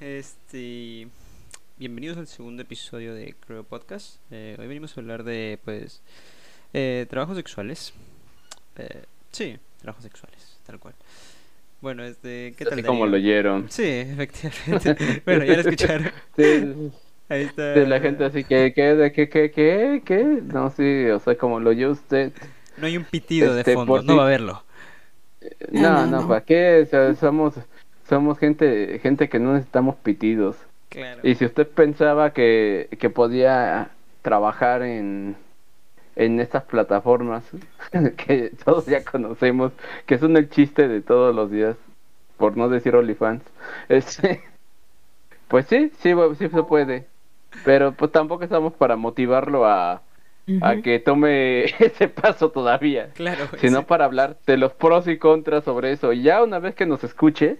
[0.00, 1.08] este
[1.76, 4.16] bienvenidos al segundo episodio de Creo Podcast.
[4.30, 6.02] Eh, hoy venimos a hablar de pues
[6.72, 7.92] eh, trabajos sexuales.
[8.76, 10.94] Eh, sí, trabajos sexuales, tal cual.
[11.80, 12.74] Bueno, este, ¿qué tal?
[12.74, 13.66] Así como lo oyeron.
[13.70, 15.22] Sí, efectivamente.
[15.26, 16.10] bueno, ya lo escucharon.
[16.36, 16.90] Sí,
[17.30, 17.74] Ahí está.
[17.74, 20.24] sí, la gente así que, ¿qué, de qué, qué, qué, qué?
[20.24, 22.32] No, sí, o sea, como lo oyó usted.
[22.78, 24.64] No hay un pitido de Este, fondo, por no si- va a verlo.
[25.70, 26.28] No, no, no, no.
[26.28, 26.82] ¿para qué?
[26.86, 27.54] O sea, somos,
[28.08, 30.56] somos gente, gente que no necesitamos pitidos.
[30.88, 31.20] Claro.
[31.22, 33.90] Y si usted pensaba que, que podía
[34.22, 35.36] trabajar en,
[36.16, 37.44] en estas plataformas
[38.16, 39.72] que todos ya conocemos,
[40.06, 41.76] que son el chiste de todos los días,
[42.36, 43.42] por no decir OnlyFans,
[43.88, 44.42] este,
[45.48, 47.06] pues sí, sí, sí se puede.
[47.64, 50.02] Pero pues tampoco estamos para motivarlo a,
[50.60, 53.48] a que tome ese paso todavía Claro.
[53.58, 53.84] sino sí.
[53.84, 56.12] para hablar de los pros y contras sobre eso.
[56.12, 57.58] Y ya una vez que nos escuche,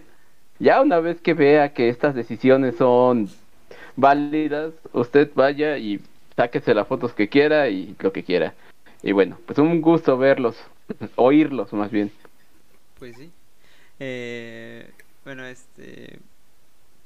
[0.59, 3.29] ya una vez que vea que estas decisiones son
[3.95, 5.99] válidas, usted vaya y
[6.35, 8.53] sáquese las fotos que quiera y lo que quiera.
[9.01, 10.57] Y bueno, pues un gusto verlos,
[11.15, 12.11] oírlos más bien.
[12.97, 13.31] Pues sí.
[13.99, 14.89] Eh,
[15.23, 16.19] bueno, este.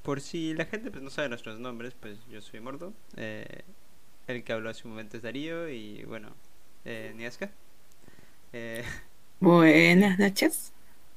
[0.03, 2.91] Por si la gente pues, no sabe nuestros nombres, pues yo soy Mordo.
[3.15, 3.61] eh,
[4.27, 6.29] el que habló hace un momento es Darío y bueno,
[6.85, 7.49] eh, Niaska.
[8.53, 8.83] Eh,
[9.39, 10.71] Buenas noches.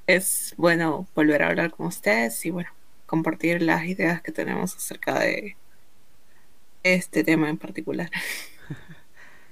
[0.09, 2.71] Es bueno volver a hablar con ustedes y bueno,
[3.07, 5.57] compartir las ideas que tenemos acerca de
[6.83, 8.11] este tema en particular.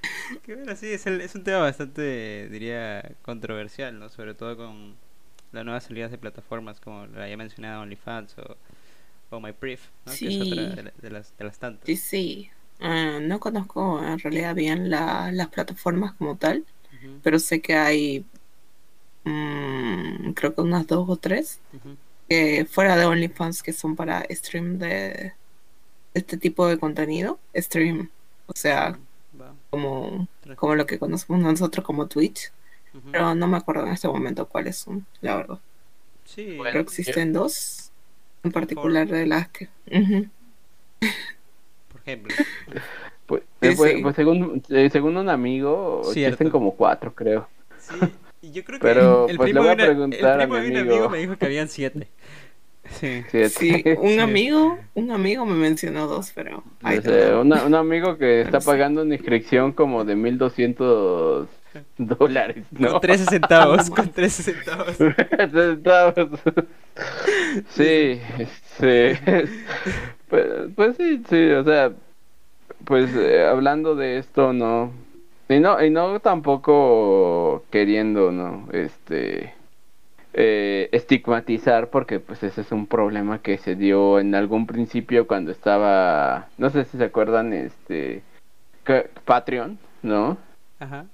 [0.43, 4.09] que bueno, sí, es, el- es un tema bastante, diría, controversial, ¿no?
[4.09, 4.95] Sobre todo con
[5.51, 8.57] las nuevas salidas de plataformas como la ya mencionada OnlyFans o,
[9.31, 10.19] o MyPriv, ¿no?
[10.19, 10.41] Que es Sí.
[10.41, 11.85] otra de, la- de las, de las tantas.
[11.85, 12.51] Sí, sí.
[12.79, 16.65] Ah, no conozco en realidad bien la- las plataformas como tal,
[17.23, 18.25] pero sé que hay
[19.23, 19.64] mm,
[20.35, 21.59] creo que unas dos o tres
[22.29, 25.33] que fuera de OnlyFans que son para stream de
[26.13, 27.39] este tipo de contenido.
[27.55, 28.09] Stream,
[28.47, 28.97] o sea,
[29.69, 32.51] como, como lo que conocemos nosotros como Twitch.
[33.11, 35.59] Pero no me acuerdo en este momento cuáles son, la verdad.
[36.23, 37.91] Sí, Bueno, Creo que existen dos,
[38.43, 39.67] en particular de las que...
[41.91, 42.35] Por ejemplo.
[43.25, 44.01] Pues, Sí, pues- sí.
[44.01, 46.19] pues según, eh, según un amigo, Cierto.
[46.35, 47.47] existen como cuatro, creo.
[47.79, 47.95] Sí,
[48.47, 50.41] y yo creo que Pero, el pues, primo, le voy de a una- preguntar el
[50.41, 50.93] a primo mi de un amigo.
[50.95, 52.07] amigo me dijo que habían siete.
[52.99, 53.23] Sí.
[53.31, 56.63] Sí, Sí, un amigo, un amigo me mencionó dos, pero...
[56.81, 57.41] Know.
[57.41, 58.67] una- un amigo que está Sí.
[58.67, 61.47] pagando una inscripción como de 1200
[61.97, 62.91] dólares, ¿no?
[62.91, 64.95] Con 13 centavos, con 13 centavos.
[65.51, 66.29] Centavos.
[67.69, 68.19] sí,
[68.79, 69.19] sí.
[70.29, 70.45] Pues,
[70.75, 71.91] pues sí, sí, o sea,
[72.85, 74.91] pues eh, hablando de esto, no.
[75.49, 78.67] Y no, y no tampoco queriendo, ¿no?
[78.71, 79.53] Este.
[80.33, 85.51] eh, estigmatizar porque pues ese es un problema que se dio en algún principio cuando
[85.51, 88.21] estaba no sé si se acuerdan este
[88.83, 90.37] que- Patreon no
[90.79, 91.05] Ajá.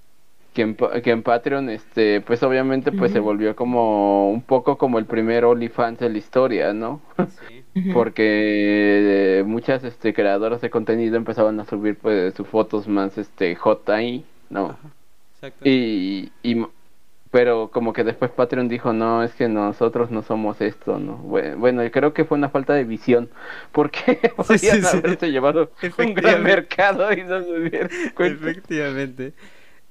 [0.55, 4.97] que en, que en Patreon, este, pues obviamente pues se volvió como un poco como
[4.97, 6.99] el primer OnlyFans de la historia, ¿no?
[7.47, 7.60] Sí.
[7.91, 13.55] Porque eh, muchas este creadoras de contenido empezaban a subir pues sus fotos más este
[13.95, 14.77] ahí, ¿no?
[15.33, 15.65] Exacto.
[15.65, 16.65] Y, y
[17.31, 21.17] pero como que después Patreon dijo, no, es que nosotros no somos esto, ¿no?
[21.23, 23.29] Bue- Bueno, creo que fue una falta de visión,
[23.71, 24.97] porque Sí, podían sí.
[24.97, 27.89] haberse llevado un gran mercado y no se.
[28.21, 29.33] Efectivamente.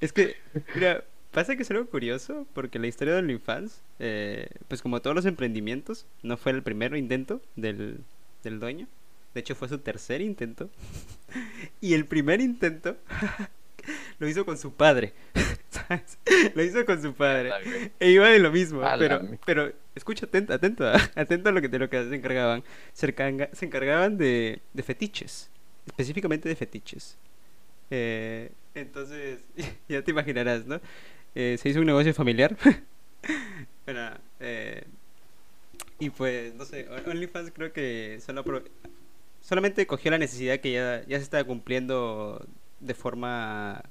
[0.00, 0.36] Es que,
[0.74, 5.14] mira, pasa que es algo curioso porque la historia de OnlyFans, eh, pues como todos
[5.16, 8.00] los emprendimientos, no fue el primer intento del,
[8.42, 8.86] del dueño.
[9.34, 10.68] De hecho, fue su tercer intento.
[11.80, 12.96] Y el primer intento
[14.18, 15.12] lo hizo con su padre.
[15.70, 16.18] ¿sabes?
[16.54, 17.52] Lo hizo con su padre.
[18.00, 21.68] E iba de lo mismo, pero, pero escucha, atento, atento, a- atento a lo que,
[21.68, 22.64] de lo que se encargaban.
[22.92, 25.48] Se, encarga- se encargaban de, de fetiches,
[25.86, 27.16] específicamente de fetiches.
[27.90, 29.38] Eh, entonces,
[29.88, 30.80] ya te imaginarás, ¿no?
[31.34, 32.56] Eh, se hizo un negocio familiar.
[34.38, 34.84] Eh,
[35.98, 38.44] y pues, no sé, On- OnlyFans creo que solo
[39.42, 42.46] solamente cogió la necesidad que ya, ya se estaba cumpliendo
[42.78, 43.82] de forma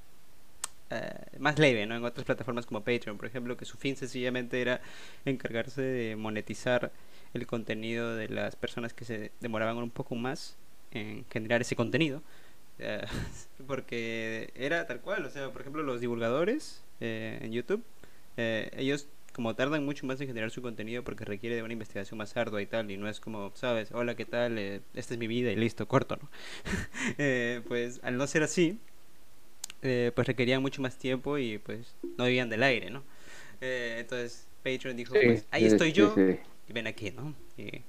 [0.89, 1.95] eh, más leve, ¿no?
[1.97, 4.81] En otras plataformas como Patreon, por ejemplo, que su fin sencillamente era
[5.25, 6.91] encargarse de monetizar
[7.33, 10.55] el contenido de las personas que se demoraban un poco más
[10.91, 12.23] en generar ese contenido.
[12.79, 13.05] Eh,
[13.67, 17.83] porque era tal cual, o sea, por ejemplo, los divulgadores eh, en YouTube,
[18.37, 22.17] eh, ellos como tardan mucho más en generar su contenido porque requiere de una investigación
[22.17, 24.57] más ardua y tal, y no es como, sabes, hola, ¿qué tal?
[24.57, 26.29] Esta es mi vida y listo, corto, ¿no?
[27.67, 28.79] Pues al no ser así,
[29.81, 33.03] pues requerían mucho más tiempo y pues no vivían del aire, ¿no?
[33.61, 36.39] Entonces Patreon dijo, Sí, pues ahí sí, estoy yo, sí.
[36.67, 37.35] y ven aquí, ¿no?
[37.57, 37.83] Y,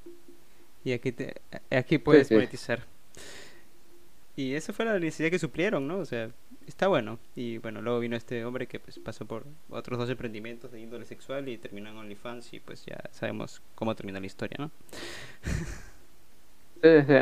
[0.84, 1.34] Y aquí, te,
[1.70, 2.86] aquí puedes monetizar.
[4.40, 5.98] Y esa fue la necesidad que suplieron, ¿no?
[5.98, 6.30] O sea,
[6.66, 7.18] está bueno.
[7.36, 11.04] Y bueno, luego vino este hombre que pues pasó por otros dos emprendimientos de índole
[11.04, 14.70] sexual y terminó en OnlyFans y pues ya sabemos cómo termina la historia, ¿no?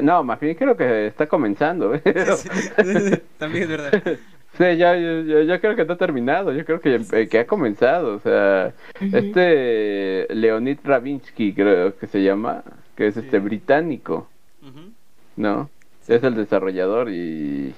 [0.02, 1.92] No, más bien creo que está comenzando.
[2.04, 2.48] pero- Sí,
[2.84, 4.02] sí, sí, También es verdad.
[4.56, 7.46] Sí, ya, yo, yo, yo creo que ha terminado, yo creo que, eh, que ha
[7.46, 12.64] comenzado, o sea, este Leonid Ravinsky creo que se llama,
[12.96, 13.44] que es este Sí.
[13.44, 14.28] británico.
[15.36, 15.70] ¿no?
[16.08, 17.74] Es el desarrollador y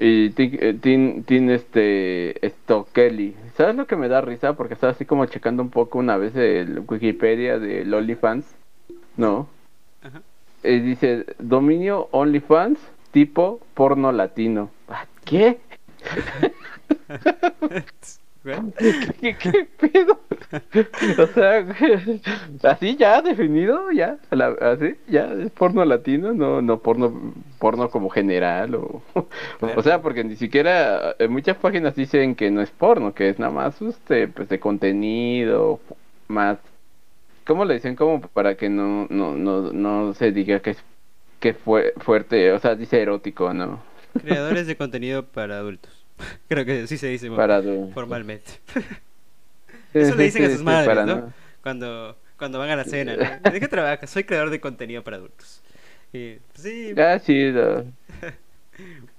[0.00, 3.34] y Tim, eh, Tim, este Stokely.
[3.56, 4.52] ¿Sabes lo que me da risa?
[4.52, 8.46] Porque estaba así como checando un poco una vez el Wikipedia de OnlyFans,
[9.16, 9.48] ¿no?
[10.02, 10.22] Ajá.
[10.62, 12.78] Y dice dominio OnlyFans
[13.10, 14.70] tipo porno latino.
[15.24, 15.58] ¿Qué?
[19.20, 20.20] ¿Qué, qué pedo?
[21.18, 21.66] O sea,
[22.62, 28.08] así ya definido, ya, la- así, ya es porno latino, no, no porno, porno como
[28.10, 29.02] general o,
[29.76, 33.38] o sea, porque ni siquiera en muchas páginas dicen que no es porno, que es
[33.38, 35.80] nada más, este, pues de contenido
[36.28, 36.58] más,
[37.46, 37.96] ¿cómo le dicen?
[37.96, 40.84] Como para que no, no, no, no se diga que es
[41.40, 43.80] que fue fuerte, o sea, dice erótico, ¿no?
[44.20, 45.97] creadores de contenido para adultos.
[46.48, 47.62] Creo que sí se dice Para
[47.94, 48.52] formalmente.
[49.94, 51.32] Eso le dicen a sus madres, para ¿no?
[51.62, 53.24] Cuando, cuando van a la cena, ¿no?
[53.50, 54.10] ¿De qué trabajas?
[54.10, 55.62] Soy creador de contenido para adultos.
[56.12, 57.18] Y, pues, sí, Ah,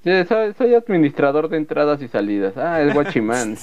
[0.03, 2.55] Sí, soy, soy administrador de entradas y salidas.
[2.55, 3.57] Ah, es guachimán.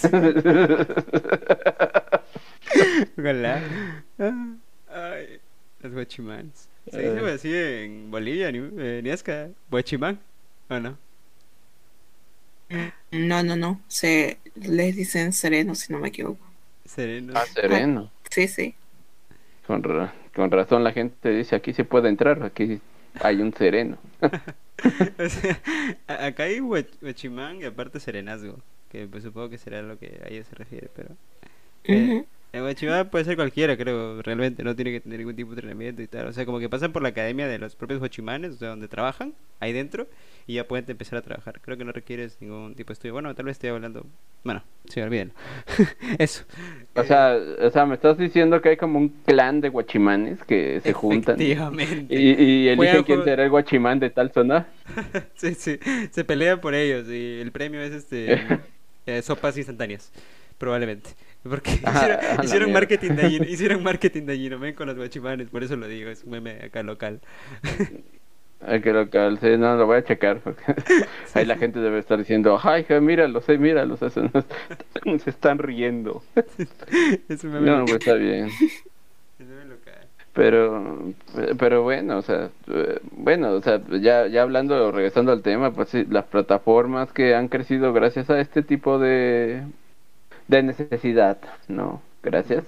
[4.18, 4.46] Ah,
[4.90, 5.40] Ay,
[5.80, 6.68] los guachimans.
[6.90, 10.20] Se dice así en Bolivia, eh, Niasca, guachimán,
[10.68, 10.98] ¿o no?
[13.12, 13.80] No, no, no.
[13.88, 16.44] Se les dicen sereno, si no me equivoco.
[16.84, 17.32] Sereno.
[17.36, 18.10] Ah, sereno.
[18.30, 18.74] Sí, sí.
[19.66, 22.80] Con, ra- con razón la gente dice aquí se puede entrar, aquí
[23.20, 23.98] hay un sereno.
[25.18, 25.58] O sea,
[26.06, 28.58] acá hay guachimán y aparte serenazgo,
[28.90, 31.16] que pues supongo que será lo que a ella se refiere, pero...
[31.84, 32.24] Eh.
[32.56, 36.00] El guachimán puede ser cualquiera, creo, realmente, no tiene que tener ningún tipo de entrenamiento
[36.00, 36.26] y tal.
[36.28, 38.88] O sea, como que pasan por la academia de los propios guachimanes, o sea, donde
[38.88, 40.06] trabajan, ahí dentro,
[40.46, 41.60] y ya pueden empezar a trabajar.
[41.60, 43.12] Creo que no requieres ningún tipo de estudio.
[43.12, 44.06] Bueno, tal vez estoy hablando...
[44.42, 45.34] Bueno, sí, olvídenlo.
[46.18, 46.44] Eso.
[46.94, 50.80] O sea, o sea, me estás diciendo que hay como un clan de guachimanes que
[50.80, 52.06] se juntan y, Efectivamente.
[52.08, 54.66] y eligen quién será el guachimán de tal zona.
[55.34, 55.78] Sí, sí,
[56.10, 58.40] se pelean por ellos y el premio es este
[59.06, 60.10] eh, sopas instantáneas,
[60.56, 61.10] probablemente.
[61.48, 62.80] Porque Ah, hicieron, a la hicieron mierda.
[62.80, 65.86] marketing de allí, hicieron marketing de allí, no ven con los guachimanes, por eso lo
[65.88, 67.20] digo, es un meme acá local.
[68.60, 70.40] Ay, qué local, sí, no, lo voy a checar.
[70.40, 70.62] Porque
[71.34, 74.22] ahí la gente debe estar diciendo, ay, ja, míralos, eh, míralos, eso
[75.04, 76.22] no- se están riendo.
[77.28, 77.84] Es un meme No, local.
[77.84, 78.46] pues está bien.
[78.46, 78.82] es
[79.40, 79.94] un meme local.
[80.32, 81.12] Pero,
[81.58, 82.50] pero bueno, o sea,
[83.12, 87.48] bueno, o sea, ya, ya hablando, regresando al tema, pues sí, las plataformas que han
[87.48, 89.62] crecido gracias a este tipo de,
[90.48, 91.38] de necesidad,
[91.68, 92.02] ¿no?
[92.22, 92.64] Gracias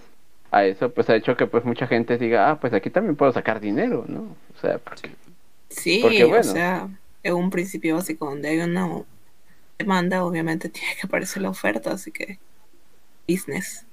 [0.50, 3.32] a eso, pues ha hecho que pues mucha gente diga, ah, pues aquí también puedo
[3.32, 4.36] sacar dinero, ¿no?
[4.56, 5.10] O sea, porque,
[5.70, 6.88] Sí, Porque, o sea,
[7.22, 9.04] en un principio básico donde hay una
[9.78, 12.40] demanda, obviamente tiene que aparecer la oferta, así que
[13.28, 13.86] business.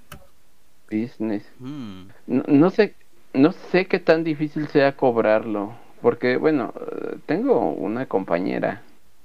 [0.89, 1.43] business.
[1.59, 2.95] Mm, No, no sé,
[3.33, 8.83] no sé qué tan difícil sea cobrarlo, porque bueno, eh, tengo una compañera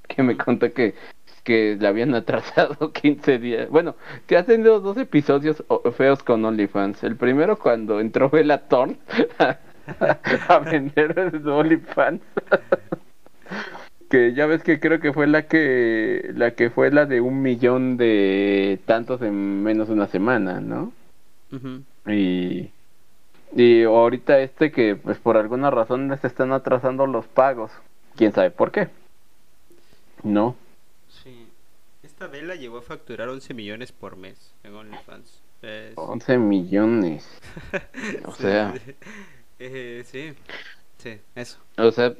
[0.08, 0.94] que me contó que
[1.44, 3.70] que le habían atrasado 15 días.
[3.70, 5.64] Bueno, que ha tenido dos episodios
[5.96, 7.02] feos con OnlyFans.
[7.04, 8.98] El primero cuando entró Bella Thorne
[9.38, 9.58] a,
[10.48, 11.14] a vender
[11.46, 12.22] OnlyFans.
[14.10, 17.42] que ya ves que creo que fue la que la que fue la de un
[17.42, 20.92] millón de tantos en menos de una semana, ¿no?
[22.06, 22.70] Y,
[23.54, 27.70] y ahorita este que pues por alguna razón les están atrasando los pagos.
[28.16, 28.88] ¿Quién sabe por qué?
[30.22, 30.59] No.
[32.20, 35.40] Esta vela llegó a facturar 11 millones por mes en OnlyFans.
[35.62, 37.26] Es- 11 millones.
[38.26, 38.92] O Sí, sea, sí.
[39.58, 40.32] Eh, sí,
[40.98, 41.58] sí, eso.
[41.78, 42.12] o sea,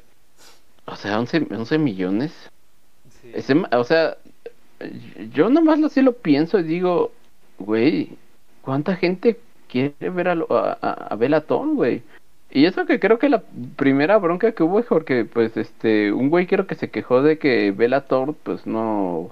[0.87, 2.33] o sea, 11, 11 millones.
[3.21, 3.29] Sí.
[3.35, 4.17] Ese o sea,
[5.35, 7.11] yo nomás lo, sí lo pienso y digo,
[7.59, 8.17] güey,
[8.63, 9.39] ¿cuánta gente
[9.69, 12.01] quiere ver a, a, a, a Bella Thorne, güey?
[12.49, 13.43] Y eso que creo que la
[13.75, 17.37] primera bronca que hubo es porque, pues, este, un güey creo que se quejó de
[17.37, 19.31] que Bella Thorne, pues, no,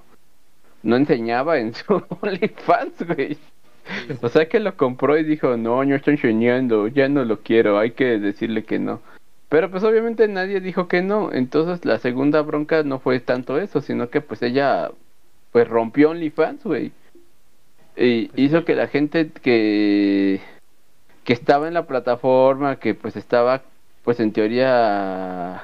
[0.84, 3.36] no enseñaba en su OnlyFans, güey.
[3.36, 7.40] Sí, O sea que lo compró y dijo, no, no está enseñando, ya no lo
[7.42, 9.02] quiero, hay que decirle que no.
[9.50, 13.82] Pero pues obviamente nadie dijo que no, entonces la segunda bronca no fue tanto eso,
[13.82, 14.92] sino que pues ella
[15.52, 16.92] pues rompió OnlyFans, güey.
[17.98, 18.66] Y Pues hizo sí.
[18.66, 20.40] que la gente que
[21.24, 23.62] que estaba en la plataforma, que pues estaba
[24.04, 25.64] pues en teoría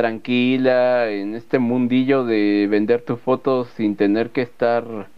[0.00, 5.08] tranquila en este mundillo de vender tus fotos sin tener que estar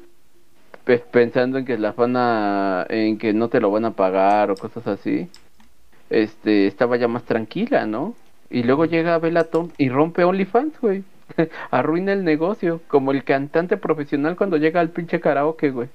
[0.84, 4.56] pues, pensando en que la fana en que no te lo van a pagar o
[4.56, 5.28] cosas así
[6.10, 8.16] este estaba ya más tranquila no
[8.50, 11.04] y luego llega Belaton y rompe OnlyFans güey
[11.70, 15.90] arruina el negocio como el cantante profesional cuando llega al pinche karaoke güey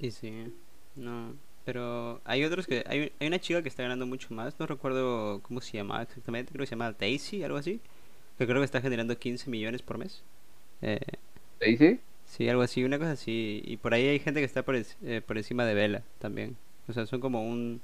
[0.00, 0.52] Y sí,
[0.96, 1.34] no.
[1.64, 2.82] Pero hay otros que.
[2.88, 4.58] Hay, hay una chica que está ganando mucho más.
[4.58, 6.50] No recuerdo cómo se llamaba exactamente.
[6.50, 7.80] Creo que se llama Daisy, algo así.
[8.40, 10.24] Que creo que está generando 15 millones por mes.
[10.82, 10.98] Eh,
[11.60, 13.60] Daisy sí, algo así, una cosa así.
[13.64, 16.56] Y por ahí hay gente que está por, eh, por encima de Vela también.
[16.88, 17.82] O sea, son como un.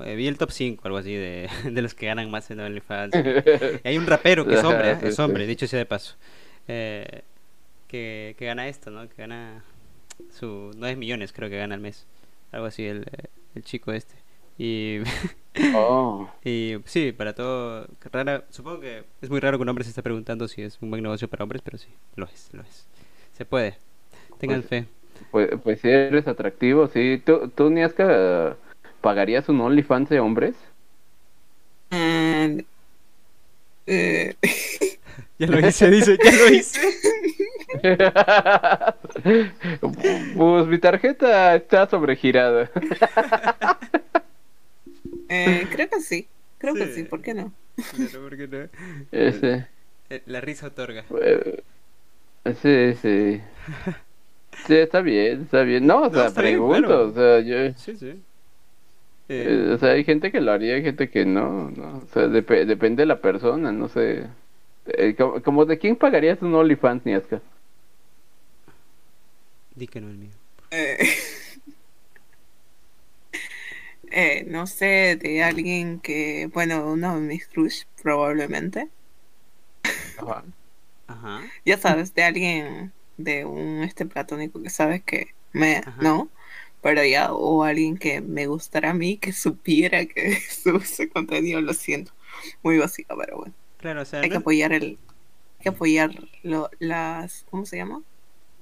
[0.00, 3.18] eh, vi el top 5, algo así, de, de los que ganan más en OnlyFans.
[3.84, 4.98] Y hay un rapero que es hombre, ¿eh?
[5.00, 5.22] Sí, es sí.
[5.22, 6.16] hombre, dicho sea de paso.
[6.68, 7.22] Eh,
[7.88, 9.08] que, que gana esto, ¿no?
[9.08, 9.64] Que gana
[10.30, 12.06] su 9 millones, creo que gana al mes.
[12.52, 14.14] Algo así, el, eh, el chico este.
[14.58, 15.00] Y,
[15.74, 17.86] oh y sí, para todo.
[18.12, 20.90] Rara, supongo que es muy raro que un hombre se esté preguntando si es un
[20.90, 22.86] buen negocio para hombres, pero sí, lo es, lo es.
[23.32, 23.76] Se puede.
[24.38, 24.86] Tengan Pues- fe.
[25.30, 27.22] Pues, pues si eres atractivo, sí.
[27.24, 28.56] ¿Tú, tú Niasca,
[29.00, 30.54] pagarías un OnlyFans de hombres?
[31.90, 32.58] Mm,
[33.86, 34.34] eh,
[35.38, 36.80] Ya lo hice, dice, ya lo hice.
[40.36, 42.70] pues mi tarjeta está sobregirada.
[45.28, 46.28] Eh, creo que sí.
[46.58, 47.04] Creo que Sí.
[47.04, 47.52] ¿por qué no?
[47.90, 48.68] Claro, ¿por qué no?
[49.12, 49.66] Ese,
[50.10, 51.04] Eh, La risa otorga.
[51.10, 51.62] eh,
[52.62, 53.42] sí, sí.
[54.66, 55.86] Sí, está bien, está bien.
[55.86, 57.08] No, o No, sea, bien, pregunto, claro.
[57.08, 57.74] o sea, yo...
[57.74, 58.24] Sí, sí.
[59.28, 61.98] eh, Eh, o sea, hay gente que lo haría, hay gente que no, ¿no?
[61.98, 64.28] O sea, dep- depende de la persona, no sé.
[64.86, 67.42] Eh, como, como de quién pagarías un OnlyFans, Niasca?
[69.70, 70.36] di que no el mío.
[70.70, 70.98] Eh,
[74.16, 78.90] eh, no sé, de alguien que, bueno, uno de mis crush, probablemente.
[80.18, 80.44] Ajá.
[81.64, 85.96] Ya sabes, de alguien, de un este platónico que sabes que me, Ajá.
[86.02, 86.30] ¿no?
[86.82, 91.60] Pero ya, o alguien que me gustara a mí, que supiera que sube ese contenido,
[91.60, 92.12] lo siento.
[92.62, 93.54] Muy básica, pero bueno.
[93.78, 96.10] Claro, o sea, Hay no que apoyar el, hay que apoyar
[96.42, 98.02] lo, las, ¿cómo se llama?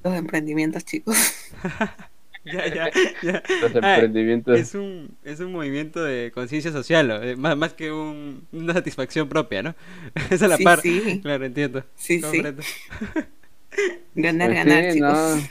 [0.02, 1.16] Los emprendimientos, chicos.
[2.52, 2.90] ya, ya,
[3.22, 3.42] ya.
[3.58, 4.54] Los Ah, emprendimientos.
[4.60, 7.22] es un, es un movimiento de conciencia social, ¿no?
[7.22, 9.74] Eh, más, más que un- una satisfacción propia, ¿no?
[10.30, 10.80] Esa es la Sí, par.
[10.82, 11.20] sí.
[11.22, 11.84] Claro, entiendo.
[11.96, 12.42] Sí, sí.
[14.14, 15.00] Ganar, Pues ganar, sí, chicos.
[15.00, 15.50] no.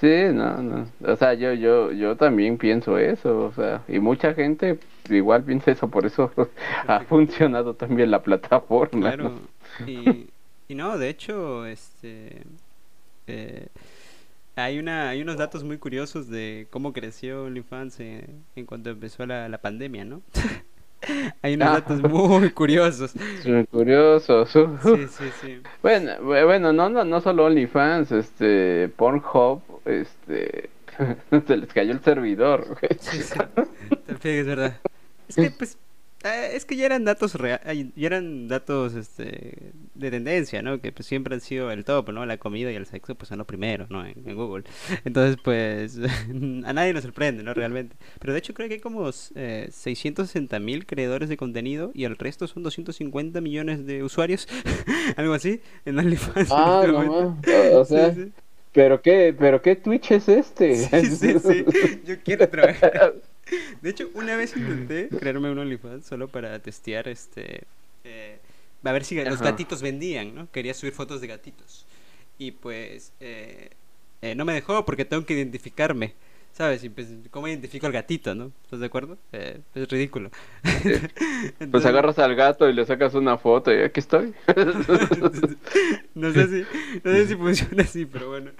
[0.00, 0.86] Sí, no, no.
[1.02, 4.78] O sea, yo, yo, yo también pienso eso, o sea, y mucha gente
[5.10, 6.32] igual piensa eso, por eso
[6.86, 9.12] ha funcionado también la plataforma.
[9.12, 9.24] Claro.
[9.24, 9.40] ¿no?
[9.78, 10.30] Y,
[10.68, 12.44] y no, de hecho, este
[13.26, 13.68] eh,
[14.64, 19.26] hay una, hay unos datos muy curiosos de cómo creció OnlyFans en, en cuanto empezó
[19.26, 20.22] la, la pandemia, ¿no?
[21.42, 21.72] hay unos Ah.
[21.80, 23.14] datos muy curiosos.
[23.46, 24.44] Muy curioso.
[24.46, 25.62] su- Sí, sí, sí.
[25.82, 30.68] Bueno, bu- bueno, no, no, no solo OnlyFans, este, Pornhub, este,
[31.46, 32.66] se les cayó el servidor.
[32.68, 32.98] güey.
[33.00, 33.38] Sí, sí.
[34.06, 34.76] También es verdad.
[35.28, 35.78] Es que, pues,
[36.24, 40.80] eh, es que ya eran datos reales, ya eran datos, este, de tendencia, ¿no?
[40.80, 42.26] Que pues siempre han sido el top, ¿no?
[42.26, 44.04] La comida y el sexo, pues son lo primero, ¿no?
[44.06, 44.64] En, en Google.
[45.04, 45.98] Entonces, pues,
[46.64, 47.54] a nadie nos sorprende, ¿no?
[47.54, 47.96] Realmente.
[48.18, 52.16] Pero de hecho creo que hay como eh, 660 mil creadores de contenido y el
[52.16, 54.46] resto son 250 millones de usuarios,
[55.16, 56.56] algo así, en OnlyFans.
[56.56, 57.12] en Ah, no momento.
[57.12, 57.38] más.
[57.48, 58.32] O, o Sí, sea, sí.
[58.72, 60.90] pero qué, pero qué Twitch es este.
[60.90, 61.64] Sí, sí, sí.
[62.04, 63.14] Yo quiero trabajar.
[63.82, 67.64] De hecho, una vez intenté crearme un OnlyFans solo para testear este.
[68.04, 68.38] eh,
[68.82, 70.50] a ver si los gatitos vendían, ¿no?
[70.50, 71.86] Quería subir fotos de gatitos.
[72.38, 73.12] Y pues.
[73.20, 73.70] eh,
[74.22, 76.14] eh, no me dejó porque tengo que identificarme.
[76.52, 76.84] ¿Sabes?
[76.94, 78.50] Pues, ¿cómo identifico al gatito, no?
[78.64, 79.16] ¿Estás de acuerdo?
[79.32, 80.30] Eh, es ridículo.
[80.62, 84.34] Pues Entonces- agarras al gato y le sacas una foto y aquí estoy.
[86.14, 86.66] no sé si
[87.04, 88.50] no sé si funciona así, pero bueno.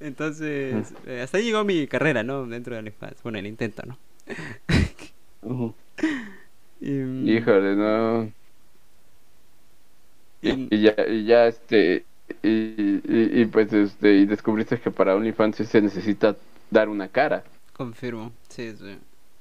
[0.00, 2.46] Entonces, eh, hasta ahí llegó mi carrera, ¿no?
[2.46, 3.22] Dentro de OnlyFans.
[3.22, 3.98] Bueno, el intento, ¿no?
[5.42, 5.74] Ujú.
[6.80, 8.32] Y, mm, Híjole, no.
[10.42, 12.04] Y, y- ya, y ya este,
[12.42, 16.36] y, y, y pues este, y descubriste que para OnlyFans se necesita
[16.70, 17.44] dar una cara.
[17.72, 18.98] Confirmo, sí, sí.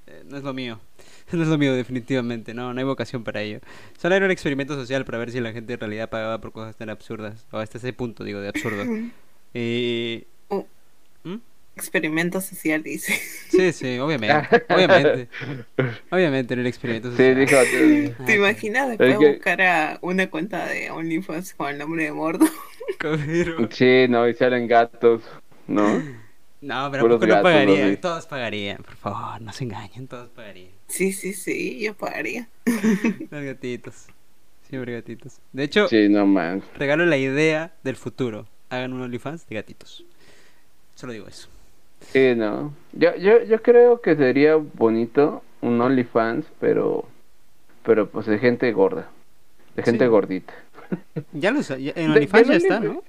[0.07, 0.79] Eh, no es lo mío.
[1.31, 2.53] No es lo mío, definitivamente.
[2.53, 3.59] No, no hay vocación para ello.
[3.97, 6.75] Solo era un experimento social para ver si la gente en realidad pagaba por cosas
[6.75, 7.47] tan absurdas.
[7.51, 8.83] O hasta ese punto, digo, de absurdo.
[9.55, 10.25] Y.
[11.75, 13.13] Experimento social, dice.
[13.49, 14.63] Sí, sí, obviamente.
[14.69, 15.27] Obviamente.
[16.11, 17.35] Obviamente era un experimento Sí, social.
[17.35, 17.55] dijo.
[17.61, 22.03] eh, ¿Te imaginas después Es que- buscar a una cuenta de OnlyFans con el nombre
[22.03, 22.45] de Mordo?
[23.71, 25.21] Sí, no, y salen gatos,
[25.67, 26.01] ¿no?
[26.61, 27.91] No, pero Puros ¿por qué no gatos, pagarían?
[27.91, 27.97] ¿no?
[27.97, 30.69] Todos pagarían, por favor, no se engañen, todos pagarían.
[30.87, 32.47] Sí, sí, sí, yo pagaría.
[33.31, 34.05] Los gatitos.
[34.69, 35.39] Siempre gatitos.
[35.51, 36.63] De hecho, Sí, no man.
[36.77, 38.47] regalo la idea del futuro.
[38.69, 40.05] Hagan un OnlyFans de gatitos.
[40.95, 41.49] Solo digo eso.
[42.11, 42.73] Sí, no.
[42.93, 47.05] Yo, yo, yo creo que sería bonito un OnlyFans, pero,
[47.83, 49.09] pero pues de gente gorda,
[49.75, 50.09] de gente Sí.
[50.09, 50.53] gordita.
[51.33, 53.03] Ya lo ya- en OnlyFans ya está, ¿no?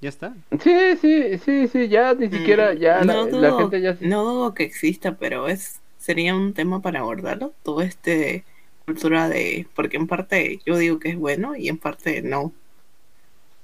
[0.00, 0.32] Ya está.
[0.60, 3.96] Sí, sí, sí, sí, ya ni siquiera, Mm, ya la, no la dudo, gente ya...
[4.00, 7.52] no dudo que exista, pero es sería un tema para abordarlo.
[7.64, 8.44] Todo este
[8.86, 12.52] cultura de, porque en parte yo digo que es bueno y en parte no.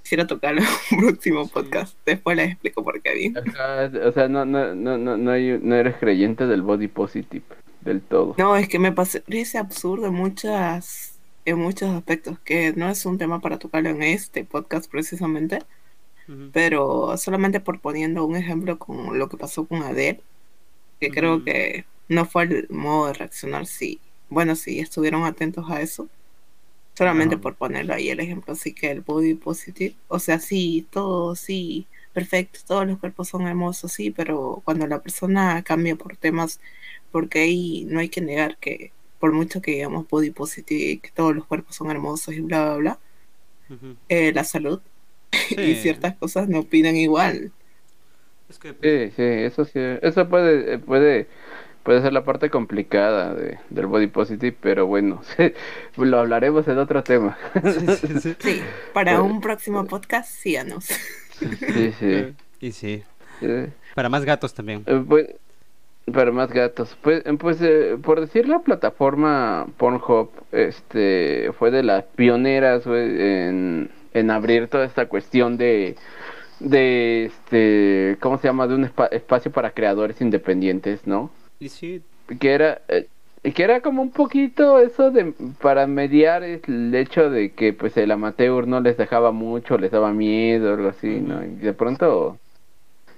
[0.04, 1.50] Quisiera tocarlo en un próximo Sí.
[1.52, 1.96] podcast.
[2.04, 3.34] Después les explico por qué bien.
[3.38, 7.42] O sea, no, no, no, no, no, hay- no eres creyente del body positive
[7.80, 8.34] del todo.
[8.38, 13.16] No, es que me parece absurdo en muchas, en muchos aspectos, que no es un
[13.18, 15.58] tema para tocarlo en este podcast precisamente,
[16.28, 16.50] Ujú.
[16.52, 20.20] pero solamente por poniendo un ejemplo con lo que pasó con Adele,
[21.00, 21.44] que creo Ujú.
[21.46, 26.08] que no fue el modo de reaccionar si, bueno, si estuvieron atentos a eso,
[26.94, 27.38] solamente Ajá.
[27.38, 31.88] por ponerlo ahí el ejemplo, así que el body positive, o sea, sí, todo, sí,
[32.12, 36.60] perfecto, todos los cuerpos son hermosos, sí, pero cuando la persona cambia por temas,
[37.10, 41.34] porque ahí no hay que negar que por mucho que digamos body positive, que todos
[41.34, 43.00] los cuerpos son hermosos y bla, bla, bla,
[44.08, 44.80] eh, la salud
[45.60, 45.76] y Sí.
[45.76, 47.52] ciertas cosas no opinan igual.
[48.48, 49.72] Es que, Sí, sí, eso sí,
[50.02, 51.28] eso puede, puede,
[51.84, 55.22] puede ser la parte complicada de, del body positive, pero bueno,
[55.96, 57.36] lo hablaremos en otro tema.
[57.62, 58.36] sí, sí, sí.
[58.40, 58.62] Sí,
[58.92, 60.84] para Pero- un próximo podcast, síganos.
[60.84, 62.34] Sí, sí.
[62.60, 63.02] Y sí.
[63.42, 64.82] Eh, Para más gatos también.
[64.86, 65.28] eh, pues,
[66.12, 66.96] para más gatos.
[67.02, 73.90] Pues, eh, pues eh, por decir la plataforma Pornhub, este, fue de las pioneras en,
[74.12, 75.96] en abrir toda esta cuestión de,
[76.60, 78.66] de, este, ¿cómo se llama?
[78.66, 81.30] De un espa- espacio para creadores independientes, ¿no?
[81.60, 82.04] Sí,
[82.40, 83.08] que era eh,
[83.54, 88.10] que era como un poquito eso de para mediar el hecho de que pues el
[88.10, 91.44] amateur no les dejaba mucho, les daba miedo, algo así, ¿no?
[91.44, 92.38] Y de pronto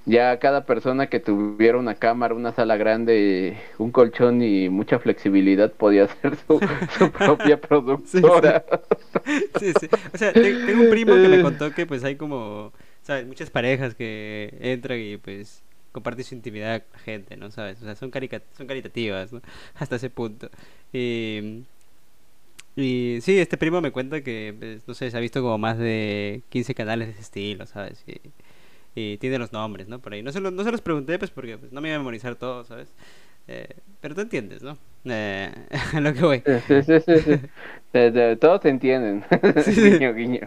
[0.07, 5.73] ya cada persona que tuviera una cámara, una sala grande, un colchón y mucha flexibilidad
[5.73, 6.63] podía hacer su,
[6.99, 8.65] su propia productora.
[9.55, 9.89] sí, sí.
[10.13, 12.73] O sea, te- tengo un primo que me contó que pues hay como,
[13.03, 13.27] ¿sabes?
[13.27, 15.63] Muchas parejas que entran y pues
[15.97, 17.51] comparten su intimidad con la gente, ¿no?
[17.51, 17.83] ¿Sabes?
[17.83, 19.43] O sea, son, carica- son caritativas, ¿no?
[19.77, 20.51] Hasta ese punto.
[20.93, 21.65] Y,
[22.77, 25.79] y sí, este primo me cuenta que, pues, no sé, se ha visto como más
[25.79, 28.05] de 15 canales de ese estilo, ¿sabes?
[28.07, 28.21] Y,
[28.95, 30.01] y tiene los nombres, ¿no?
[30.01, 30.23] Por ahí.
[30.23, 32.37] No se, lo- no se los pregunté, pues, porque pues, no me iba a memorizar
[32.37, 32.89] todo, ¿sabes?
[33.49, 33.69] Eh,
[34.01, 34.79] pero tú entiendes, ¿no?
[35.07, 35.53] Eh,
[35.95, 36.45] a lo que voy.
[36.69, 37.41] Sí, sí, sí, sí.
[37.93, 39.25] De- de- todos se entienden.
[39.65, 39.81] Sí, sí.
[39.83, 40.41] guiño, guiño.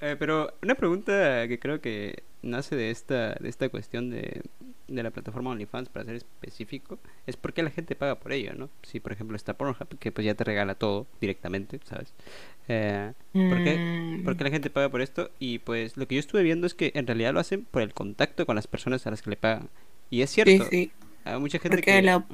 [0.00, 4.42] Eh, pero una pregunta que creo que nace de esta, de esta cuestión de,
[4.88, 8.54] de la plataforma OnlyFans, para ser específico, es por qué la gente paga por ello,
[8.54, 8.70] ¿no?
[8.82, 12.12] Si, por ejemplo, está Pornhub, que pues ya te regala todo directamente, ¿sabes?
[12.68, 15.30] Eh, ¿por, qué, Mm, por qué la gente paga por esto?
[15.38, 17.94] Y pues lo que yo estuve viendo es que en realidad lo hacen por el
[17.94, 19.68] contacto con las personas a las que le pagan.
[20.10, 20.92] Y es cierto, sí.
[21.24, 22.02] hay mucha gente Porque que...
[22.02, 22.24] la-.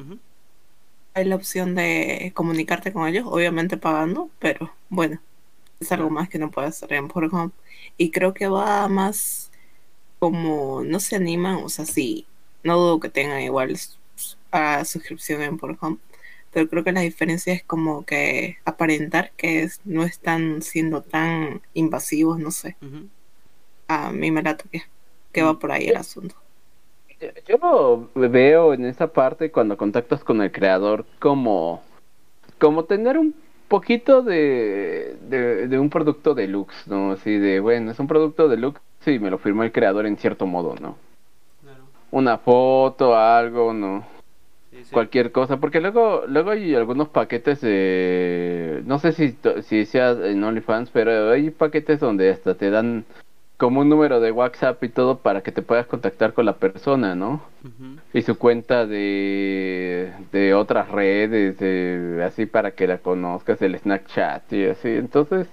[1.15, 5.21] Hay la opción de comunicarte con ellos, obviamente pagando, pero bueno,
[5.81, 7.53] es algo más que no puedes hacer en Pornhub.
[7.97, 9.51] Y creo que va más
[10.19, 12.27] como no se animan, o sea, sí,
[12.65, 13.77] no dudo que tengan igual
[14.53, 15.99] a suscripción en Pornhub,
[16.53, 21.63] pero creo que la diferencia es como que aparentar que es- no están siendo tan
[21.75, 22.77] invasivos, no sé.
[23.89, 24.83] A mí me late que,
[25.33, 26.35] que va por ahí el asunto.
[27.47, 27.59] Yo
[28.15, 31.83] lo veo en esa parte cuando contactas con el creador como,
[32.59, 33.35] como tener un
[33.71, 37.13] poquito de, de, de un producto deluxe, ¿no?
[37.13, 40.45] Así de, bueno, es un producto deluxe y me lo firmó el creador en cierto
[40.45, 40.99] modo, ¿no?
[41.63, 41.85] Claro.
[42.11, 44.05] Una foto, algo, ¿no?
[44.73, 44.91] Sí, sí.
[44.93, 48.83] Cualquier cosa, porque luego luego hay algunos paquetes de...
[48.87, 53.05] No sé si, si sea en OnlyFans, pero hay paquetes donde hasta te dan
[53.61, 57.15] como un número de WhatsApp y todo para que te puedas contactar con la persona,
[57.15, 57.43] ¿no?
[58.15, 64.51] Y su cuenta de, de otras redes, de- así para que la conozcas, el Snapchat
[64.55, 64.89] y así.
[64.89, 65.47] Entonces,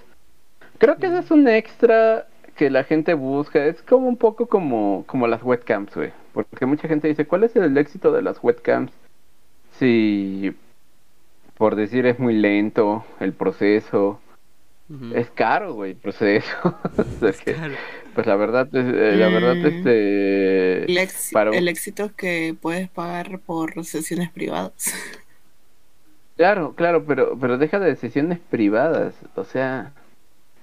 [0.78, 3.64] creo que eso es un extra que la gente busca.
[3.66, 6.10] Es como un poco como, como las webcams, güey.
[6.32, 8.90] Porque mucha gente dice, ¿cuál es el éxito de las webcams?
[9.78, 10.56] Si,
[11.58, 14.18] por decir, es muy lento el proceso.
[15.14, 16.46] Es caro, güey, el proceso.
[16.98, 17.74] O sea que, Claro.
[18.14, 19.66] pues la verdad, es- eh, la verdad, Mm.
[19.66, 20.84] este...
[20.84, 24.72] El, ex- para el éxito es que puedes pagar por sesiones privadas.
[26.36, 29.92] Claro, claro, pero, pero deja de sesiones privadas, o sea,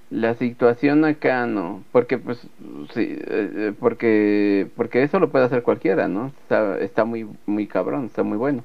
[0.09, 2.39] la situación acá no, porque pues
[2.93, 6.27] sí, eh, porque porque eso lo puede hacer cualquiera, ¿no?
[6.43, 8.63] Está, está muy muy cabrón, está muy bueno.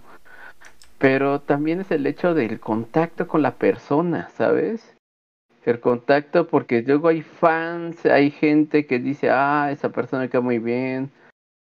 [0.99, 4.90] Pero también es el hecho del contacto con la persona, ¿sabes?
[5.65, 10.59] El contacto porque luego hay fans, hay gente que dice, "Ah, esa persona queda muy
[10.59, 11.11] bien."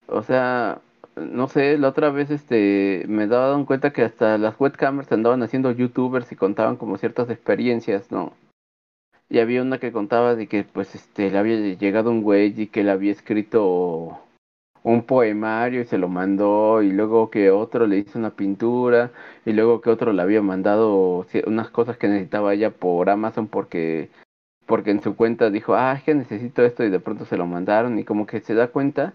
[0.07, 0.81] O sea,
[1.15, 5.71] no sé, la otra vez este me dado cuenta que hasta las webcamers andaban haciendo
[5.71, 8.33] youtubers y contaban como ciertas experiencias, ¿no?
[9.29, 12.67] Y había una que contaba de que pues este le había llegado un güey y
[12.67, 14.19] que le había escrito
[14.85, 19.11] un poemario y se lo mandó y luego que otro le hizo una pintura
[19.43, 24.09] y luego que otro le había mandado unas cosas que necesitaba ella por Amazon porque
[24.67, 27.47] porque en su cuenta dijo, "Ah, es que necesito esto" y de pronto se lo
[27.47, 29.13] mandaron y como que se da cuenta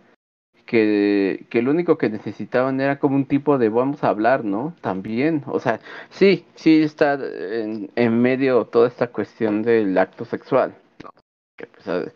[0.67, 4.75] que, que lo único que necesitaban era como un tipo de vamos a hablar, ¿no?
[4.81, 5.81] También, o sea,
[6.11, 11.11] sí, sí está en, en medio toda esta cuestión del acto sexual, ¿no?
[11.57, 12.13] Que, pues,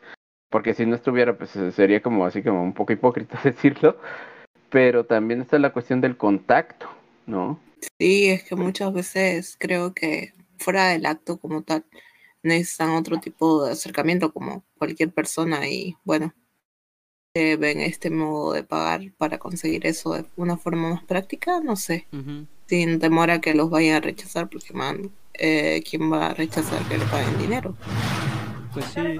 [0.54, 3.98] porque si no estuviera, pues sería como así como un poco hipócrita decirlo,
[4.70, 6.86] pero también está la cuestión del contacto,
[7.26, 7.58] ¿no?
[7.98, 11.84] Sí, es que muchas veces creo que fuera del acto como tal,
[12.44, 16.32] necesitan otro tipo de acercamiento como cualquier persona y bueno,
[17.34, 21.74] eh, ven este modo de pagar para conseguir eso de una forma más práctica, no
[21.74, 22.06] sé,
[22.68, 26.80] sin temor a que los vayan a rechazar, porque man, eh, ¿quién va a rechazar
[26.88, 27.76] que le paguen dinero?
[28.72, 29.18] Pues sí.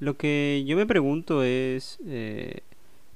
[0.00, 2.60] Lo que yo me pregunto es, eh,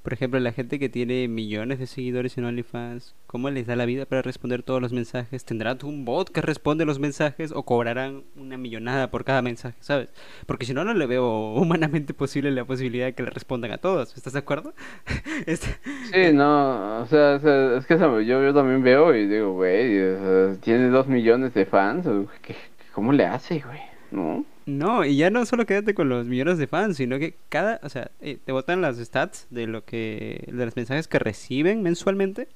[0.03, 3.85] por ejemplo, la gente que tiene millones de seguidores en OnlyFans, ¿cómo les da la
[3.87, 5.45] vida para responder todos los mensajes?
[5.45, 10.09] ¿Tendrán un bot que responde los mensajes o cobrarán una millonada por cada mensaje, ¿sabes?
[10.45, 13.79] Porque si no, no le veo humanamente posible la posibilidad de que le respondan a
[13.79, 14.17] todos.
[14.17, 14.75] ¿Estás de acuerdo?
[15.47, 15.77] Este-
[16.13, 20.59] Sí, no, o sea, o sea, es que eso yo, también veo y digo, güey,
[20.61, 22.07] tiene dos millones de fans,
[22.43, 22.57] ¿qué-
[22.93, 23.79] ¿cómo le hace, güey?
[24.11, 24.45] ¿No?
[24.67, 27.89] No, y ya no solo quédate con los millones de fans, sino que cada, o
[27.89, 32.49] sea, eh, te botan las stats de lo que, de los mensajes que reciben mensualmente.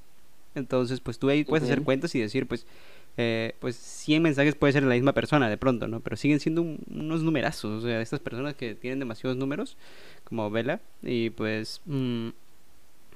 [0.55, 2.65] Entonces, pues tú ahí puedes hacer cuentas y decir, pues,
[3.19, 6.01] eh, pues 100 mensajes puede ser la misma persona de pronto, ¿no?
[6.01, 9.77] Pero siguen siendo un- unos numerazos, o sea, estas personas que tienen demasiados números,
[10.25, 12.29] como Vela, y pues, mm,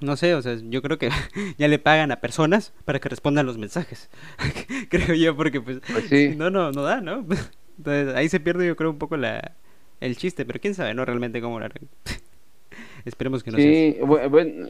[0.00, 1.10] no sé, o sea, yo creo que
[1.58, 4.10] ya le pagan a personas para que respondan los mensajes.
[4.90, 6.34] creo yo, porque pues, Pues sí.
[6.36, 7.24] no, no, no da, ¿no?
[7.80, 9.52] Entonces ahí se pierde yo creo un poco la,
[10.00, 11.04] el chiste, pero quién sabe, ¿no?
[11.06, 11.88] Realmente cómo lo harán.
[13.06, 13.92] Esperemos que no sea así.
[13.94, 14.68] Sí, bu- bueno,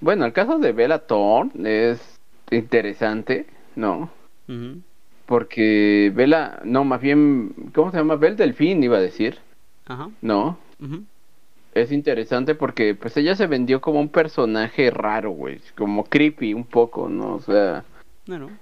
[0.00, 2.18] bueno, el caso de Bella Thorne es
[2.50, 4.10] interesante, ¿no?
[5.26, 8.16] Porque Bella, no, más bien, ¿cómo se llama?
[8.16, 9.38] Belle Delfín iba a decir,
[9.86, 10.10] Ajá.
[10.22, 10.58] ¿no?
[11.74, 16.64] Es interesante porque pues ella se vendió como un personaje raro, güey, como creepy un
[16.64, 17.34] poco, ¿no?
[17.34, 17.84] O sea,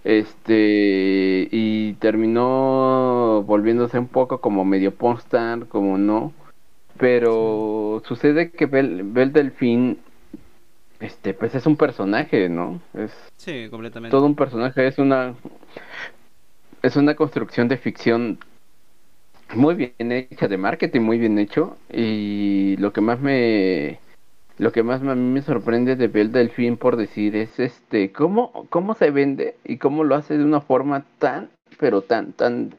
[0.04, 6.32] Este, y terminó volviéndose un poco como medio postar, como no.
[6.98, 9.98] Pero sucede que Belle, Belle Delfín,
[11.00, 12.80] este, pues es un personaje, ¿no?
[12.94, 14.10] Es Sí, completamente.
[14.16, 15.34] todo un personaje, es una,
[16.82, 18.38] es una construcción de ficción
[19.54, 21.76] muy bien hecha, de marketing muy bien hecho.
[21.92, 23.98] Y lo que más me,
[24.58, 28.66] lo que más a mí me sorprende de Belle Delfín por decir es este, cómo,
[28.70, 32.74] cómo se vende y cómo lo hace de una forma tan, pero tan, tan,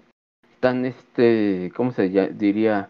[0.60, 2.90] tan este, ¿cómo se diría?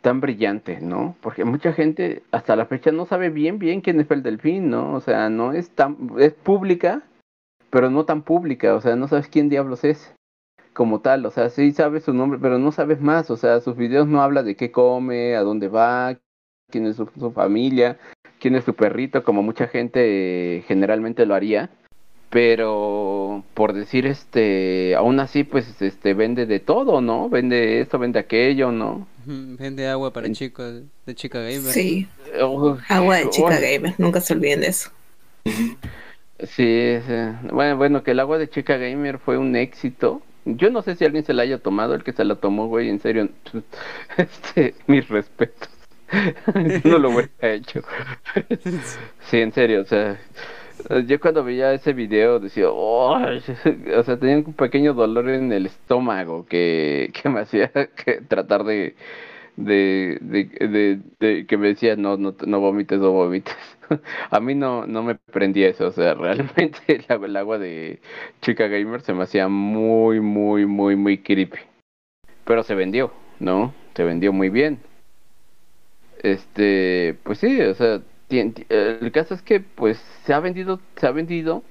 [0.00, 1.16] tan brillante, ¿no?
[1.20, 4.94] Porque mucha gente hasta la fecha no sabe bien bien quién es Belle Delfín, ¿no?
[4.94, 7.02] O sea, no es tan es pública,
[7.70, 10.14] pero no tan pública, o sea, no sabes quién diablos es
[10.72, 13.76] como tal, o sea, sí sabes su nombre, pero no sabes más, o sea, sus
[13.76, 16.16] videos no habla de qué come, a dónde va,
[16.70, 17.98] quién es su, su familia,
[18.40, 20.00] quién es su perrito, como mucha gente
[20.58, 21.70] eh, generalmente lo haría,
[22.30, 27.28] pero por decir este, aún así pues este vende de todo, ¿no?
[27.28, 29.06] Vende esto, vende aquello, ¿no?
[29.26, 31.60] Vende agua para En- chicos de chica gamer.
[31.72, 32.06] Sí,
[32.88, 34.90] agua de chica gamer, nunca se olviden de eso.
[35.44, 37.14] Sí, sí.
[37.50, 40.22] Bueno, bueno, que el agua de chica gamer fue un éxito.
[40.44, 42.88] Yo no sé si alguien se la haya tomado, el que se la tomó, güey,
[42.88, 43.28] en serio.
[44.16, 45.68] Este, mis respetos.
[46.84, 47.82] No lo hubiera hecho.
[49.26, 50.18] Sí, en serio, o sea,
[51.06, 53.30] yo cuando veía ese video decía, o
[54.04, 58.94] sea, tenía un pequeño dolor en el estómago que, que me hacía que tratar de,
[59.56, 60.18] de,
[61.18, 63.56] de, que me decía, no, no, no vomites, no vomites.
[64.30, 68.00] A mí no, no me prendía eso, o sea, realmente el el agua de
[68.42, 71.58] Chica Gamer se me hacía muy, muy, muy, muy creepy.
[72.44, 73.74] Pero se vendió, ¿no?
[73.94, 74.78] Se vendió muy bien.
[76.22, 81.06] Este, pues sí, o sea, ti- el caso es que pues se ha vendido, se
[81.06, 81.62] ha vendido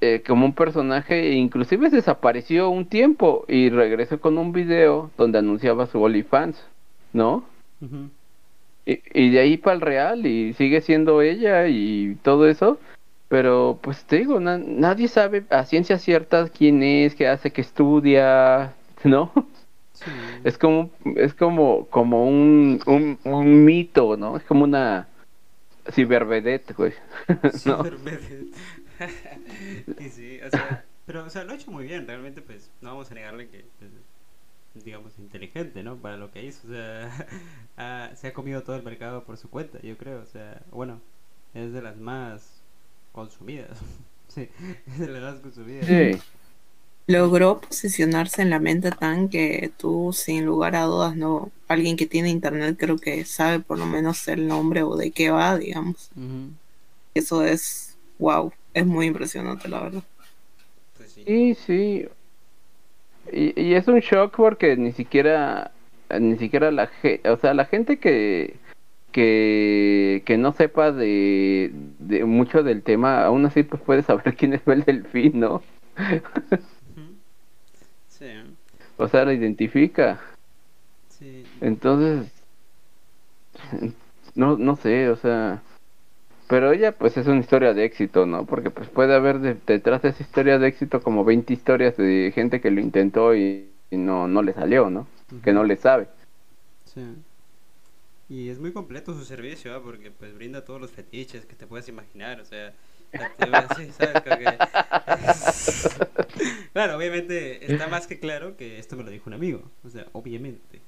[0.00, 5.86] eh, como un personaje, inclusive desapareció un tiempo y regresó con un video donde anunciaba
[5.86, 6.62] su OnlyFans,
[7.12, 7.44] ¿no?
[7.80, 8.08] Ujú.
[8.86, 12.78] Y, y de ahí para el real y sigue siendo ella y todo eso.
[13.28, 17.60] Pero pues te digo, na- nadie sabe a ciencia cierta quién es, qué hace, qué
[17.60, 18.72] estudia,
[19.04, 19.32] ¿no?
[20.04, 20.10] Sí.
[20.44, 24.36] Es como, es como, como un, un, un mito, ¿no?
[24.36, 25.08] Es como una
[25.92, 26.92] cibervedette, güey.
[27.64, 27.78] ¿no?
[27.78, 28.54] Super vedette.
[30.00, 32.90] y sí, o sea, pero o sea, lo ha hecho muy bien, realmente pues no
[32.90, 33.90] vamos a negarle que pues,
[34.84, 35.96] digamos inteligente, ¿no?
[35.96, 37.10] Para lo que hizo, o sea,
[37.76, 41.00] ha- se ha comido todo el mercado por su cuenta, yo creo, o sea, bueno,
[41.54, 42.62] es de las más
[43.12, 43.80] consumidas.
[44.28, 44.48] sí,
[44.86, 45.86] es de las más consumidas.
[45.86, 46.20] Sí,
[47.08, 52.06] Logró posicionarse en la mente tan que tú, sin lugar a dudas, no, alguien que
[52.06, 56.10] tiene internet creo que sabe por lo menos el nombre o de qué va, digamos.
[57.14, 60.02] Eso es, wow, es muy impresionante, la verdad.
[60.98, 61.24] Pues sí.
[61.26, 62.08] sí, sí.
[63.32, 65.72] Y, y es un shock porque ni siquiera,
[66.20, 68.56] ni siquiera la gente, o sea, la gente que,
[69.12, 74.52] que, que no sepa de, de mucho del tema, aún así pues puede saber quién
[74.52, 75.62] es el delfín, ¿no?
[78.98, 80.20] O sea, lo identifica.
[81.08, 81.50] sí.
[81.60, 82.32] Entonces,
[84.34, 85.62] no, no sé, o sea,
[86.48, 88.46] pero ella pues es una historia de éxito, ¿no?
[88.46, 92.32] Porque pues puede haber de- detrás de esa historia de éxito como 20 historias de
[92.34, 95.08] gente que lo intentó y, y no, no le salió, ¿no?
[95.42, 96.08] Que no le sabe.
[96.84, 97.24] Sí.
[98.28, 99.82] Y es muy completo su servicio, ¿ah?
[99.82, 102.74] porque pues brinda todos los fetiches que te puedes imaginar, o sea,
[106.72, 110.06] claro, obviamente está más que claro que esto me lo dijo un amigo, o sea,
[110.12, 110.80] obviamente.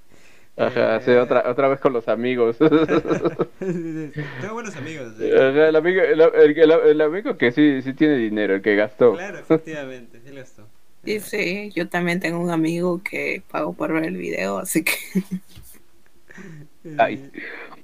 [0.56, 2.56] Ajá, Eh, sí, otra, otra vez con los amigos.
[4.40, 5.12] Tengo buenos amigos.
[5.18, 9.14] el, amigo, el, el- el- el amigo que sí, sí tiene dinero, el que gastó.
[9.14, 10.66] Claro, efectivamente, sí lo gastó.
[11.04, 14.92] Sí, sí, yo también tengo un amigo que pagó por ver el video, así que
[16.96, 17.30] Ay.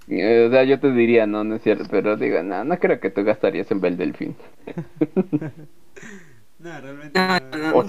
[0.08, 3.00] Eh, O sea, yo te diría, no, no es cierto, pero digo, no, no creo
[3.00, 4.36] que tú gastarías en Bel Delfín.
[6.58, 7.58] No, realmente no, no.
[7.58, 7.86] no, O-.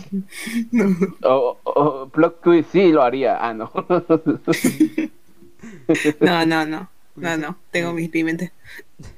[1.24, 3.38] O, o plot twist, sí lo haría.
[3.40, 3.72] Ah, no.
[6.20, 8.52] No, no, no, no, no, tengo mis límites.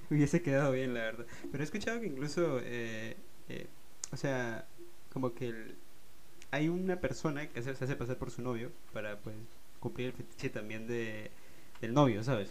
[0.10, 1.26] Hubiese quedado bien, la verdad.
[1.52, 3.16] Pero he escuchado que incluso, eh,
[3.50, 3.68] eh,
[4.12, 4.66] o sea,
[5.14, 5.76] como que el-
[6.52, 9.36] hay una persona que se, se hace pasar por su novio para, pues,
[9.80, 11.32] cumplir el fetiche también de,
[11.82, 12.50] del novio, ¿sabes?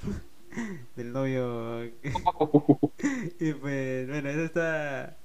[0.97, 1.85] del novio.
[3.41, 5.17] y pues, bueno, eso está,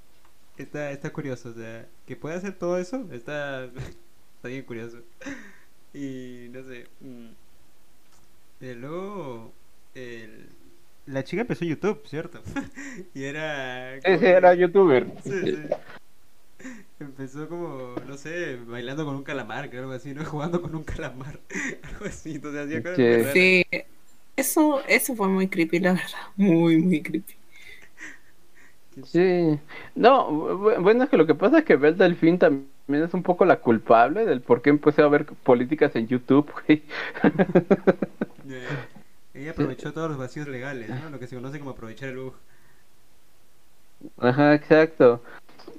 [0.57, 3.65] está, está curioso, o sea, que puede hacer todo eso, está,
[4.35, 4.99] está bien curioso.
[5.93, 6.87] Y no sé.
[7.01, 7.27] mm,
[8.61, 9.53] eh, luego,
[9.93, 10.49] el,
[11.05, 12.41] la chica empezó YouTube, ¿cierto?
[13.13, 13.99] y era.
[14.01, 15.13] como Ese era youtuber.
[15.23, 15.57] Sí, sí.
[16.99, 20.25] Empezó como, no sé, bailando con un calamar, creo algo así, ¿no?
[20.25, 21.39] Jugando con un calamar.
[21.83, 23.23] algo así, entonces hacía cosas Sí.
[23.33, 23.63] Sí,
[24.35, 27.35] eso, eso fue muy creepy, la verdad, muy, muy creepy.
[29.05, 29.59] Sí.
[29.95, 33.23] No, bu- bueno, es que lo que pasa es que Bel Delfín también es un
[33.23, 36.83] poco la culpable del por qué empecé a ver políticas en YouTube, güey.
[39.35, 41.09] Ella aprovechó todos los vacíos legales, ¿no?
[41.11, 42.35] Lo que se conoce como aprovechar el bug.
[44.17, 45.21] Ajá, exacto.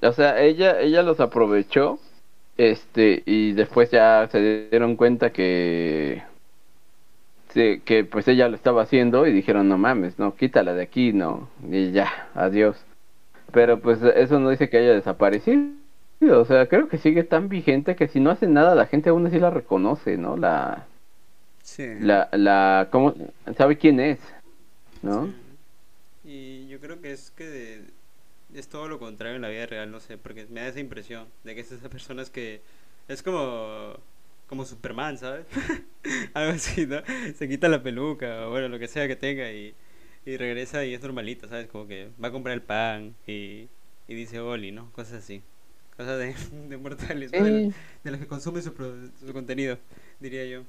[0.05, 1.99] O sea, ella, ella los aprovechó,
[2.59, 6.23] este, y después ya se dieron cuenta que,
[7.51, 11.13] sí, que pues ella lo estaba haciendo y dijeron, no mames, no, quítala de aquí,
[11.13, 12.77] no, y ya, adiós.
[13.53, 15.73] Pero pues eso no dice que haya desaparecido.
[16.31, 19.27] O sea, creo que sigue tan vigente que si no hace nada la gente aún
[19.27, 20.37] así la reconoce, ¿no?
[20.37, 20.89] La,
[21.63, 21.87] Sí.
[21.99, 23.15] la, la, ¿cómo?
[23.57, 24.19] ¿Sabe quién es?
[25.03, 25.27] ¿no?
[25.27, 25.59] Sí.
[26.25, 27.94] Y yo creo que es que
[28.55, 31.27] es todo lo contrario en la vida real, no sé, porque me da esa impresión
[31.45, 32.63] de que es esas personas que
[33.09, 33.99] es como
[34.49, 35.47] como Superman, ¿sabes?
[36.35, 37.03] Algo así, ¿no?
[37.35, 39.75] Se quita la peluca o bueno, lo que sea que tenga y,
[40.27, 41.69] y regresa y es normalito, ¿sabes?
[41.69, 43.69] Como que va a comprar el pan y,
[44.07, 44.91] y dice Oli, ¿no?
[44.93, 45.43] Cosas así.
[45.97, 46.35] Cosas de,
[46.69, 47.45] de mortales, ¿no?
[47.45, 48.75] de, los, de los que consumen su,
[49.33, 49.79] contenido,
[50.21, 50.63] diría yo.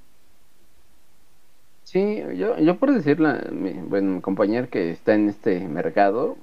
[1.83, 6.35] Sí, yo, yo por decirle, mi, bueno, mi compañero que está en este mercado,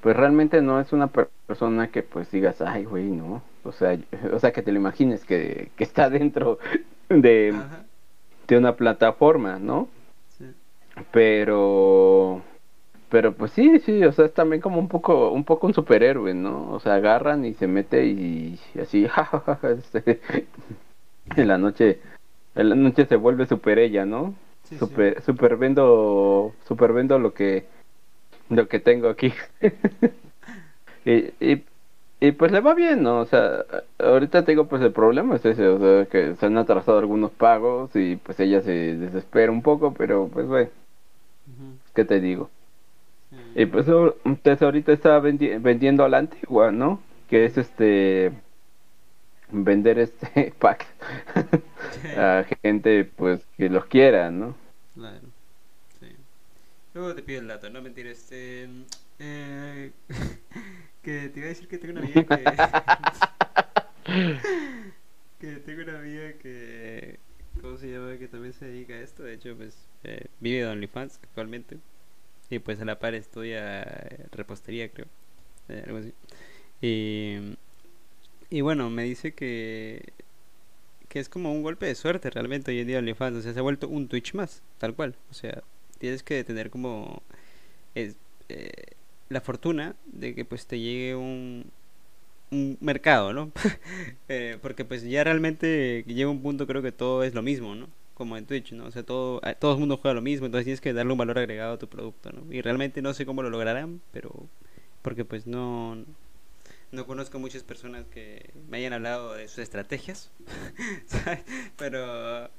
[0.00, 3.42] pues realmente no es una per- persona que pues digas, ay, güey, no.
[3.64, 3.98] O sea,
[4.32, 6.58] o sea, que te lo imagines que, que está dentro
[7.08, 7.84] de, Ajá,
[8.48, 9.88] de una plataforma, ¿no?
[10.38, 10.44] sí.
[11.12, 12.42] Pero,
[13.10, 16.34] pero pues sí, sí, o sea, es también como un poco, un poco un superhéroe,
[16.34, 16.72] ¿no?
[16.72, 20.20] O sea, agarran y se mete y, y así, jajaja, este,
[21.36, 22.00] en la noche,
[22.54, 24.34] en la noche se vuelve super ella, ¿no?
[24.64, 24.78] Sí, sí.
[24.78, 27.66] super, super vendo, super vendo lo que,
[28.50, 29.32] lo que tengo aquí.
[31.04, 31.64] y, y,
[32.20, 33.20] y pues le va bien, ¿no?
[33.20, 33.64] O sea,
[33.98, 37.32] ahorita te digo, pues el problema es ese, o sea, que se han atrasado algunos
[37.32, 40.68] pagos y pues ella se desespera un poco, pero pues, güey,
[41.46, 42.50] Ujú, ¿qué te digo?
[43.30, 43.36] sí.
[43.54, 47.00] Y pues ahor- entonces ahorita está vendi- vendiendo a la antigua, ¿no?
[47.28, 48.32] Que es este
[49.50, 50.86] vender este pack
[52.16, 54.54] a gente pues que los quiera, ¿no?
[54.92, 55.27] Claro.
[56.98, 58.68] Luego te pido el dato, no mentir, este...
[59.20, 59.92] eh,
[61.02, 62.42] que te iba a decir que tengo una amiga que...
[65.38, 67.20] que tengo una amiga que...
[67.62, 68.18] ¿Cómo se llama?
[68.18, 69.22] Que también se dedica a esto.
[69.22, 71.78] De hecho, pues eh, vive de OnlyFans actualmente.
[72.50, 75.06] Y pues a la par estudia eh, repostería, creo.
[75.68, 76.12] eh, algo así.
[76.82, 77.56] Y,
[78.50, 80.02] y bueno, me dice que
[81.08, 83.58] que es como un golpe de suerte realmente hoy en día OnlyFans, o sea, se
[83.60, 85.62] ha vuelto un Twitch más, tal cual, o sea,
[85.98, 87.22] tienes que tener como
[87.94, 88.14] eh,
[89.28, 91.70] la fortuna de que pues te llegue un,
[92.50, 93.52] un mercado, ¿no?
[94.30, 97.88] Eh, porque pues ya realmente llega un punto creo que todo es lo mismo, ¿no?
[98.14, 98.86] Como en Twitch, ¿no?
[98.86, 101.38] O sea, todo, todo el mundo juega lo mismo, entonces tienes que darle un valor
[101.38, 102.52] agregado a tu producto, ¿no?
[102.52, 104.30] Y realmente no sé cómo lo lograrán, pero
[105.02, 105.96] porque pues no
[106.92, 110.30] no conozco muchas personas que me hayan hablado de sus estrategias.
[111.76, 112.50] Pero,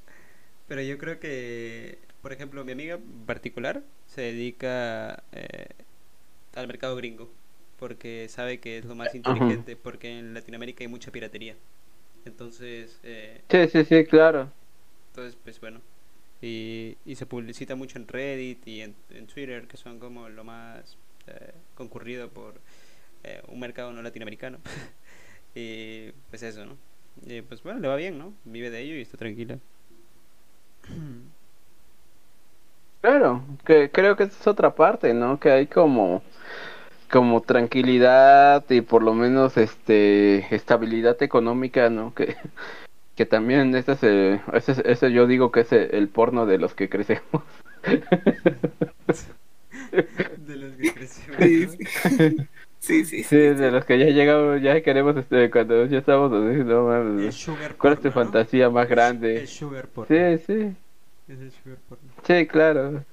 [0.67, 5.67] pero yo creo que, por ejemplo, mi amiga en particular se dedica eh,
[6.55, 7.29] al mercado gringo,
[7.79, 11.55] porque sabe que es lo más inteligente, porque en Latinoamérica hay mucha piratería.
[12.25, 14.51] Entonces, eh, Sí, sí, sí, claro.
[15.09, 15.81] entonces pues bueno,
[16.41, 20.43] y, y se publicita mucho en Reddit y en, en Twitter, que son como lo
[20.43, 22.61] más eh, concurrido por
[23.23, 24.59] eh, un mercado no latinoamericano.
[25.55, 26.77] y pues eso, ¿no?
[27.25, 28.33] Y pues bueno, le va bien, ¿no?
[28.45, 29.59] Vive de ello y está tranquila.
[33.01, 35.39] Claro, que creo que esa es otra parte, ¿no?
[35.39, 36.21] Que hay como
[37.11, 42.13] como tranquilidad y por lo menos este estabilidad económica, ¿no?
[42.15, 42.35] Que
[43.15, 46.45] que también ese es el, ese, es- ese yo digo que es el, el porno
[46.47, 47.43] de los que crecemos.
[50.37, 51.37] de los que crecimos.
[51.39, 51.85] Sí, ¿no?
[52.17, 52.37] sí.
[52.79, 56.63] Sí, sí, Sí, de los que ya llegamos, ya queremos este cuando ya estamos así,
[56.63, 57.45] no El mames.
[57.77, 59.47] ¿Cuál es tu fantasía más El grande?
[59.47, 60.15] sugar porno.
[60.15, 60.75] Sí, sí.
[61.27, 62.08] Es el sugar porno.
[62.29, 63.03] Sí, claro.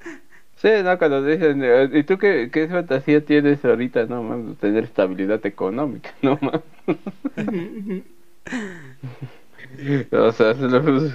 [0.56, 4.04] Sí, no, cuando dicen, eh, ¿y tú qué, qué fantasía tienes ahorita?
[4.06, 8.02] No, mames, tener estabilidad económica, no, ujú.
[10.12, 11.06] O sea, es lo-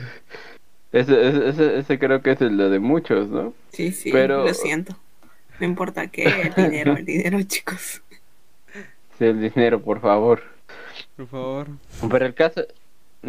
[0.92, 3.54] ese, ese, ese, ese creo que es el de muchos, ¿no?
[3.72, 4.98] Sí, sí, Pero- lo siento.
[5.60, 8.02] No importa qué, el dinero, el dinero, chicos.
[9.20, 10.42] Sí, el dinero, por favor.
[11.16, 11.68] Por favor.
[12.10, 12.66] Pero el caso,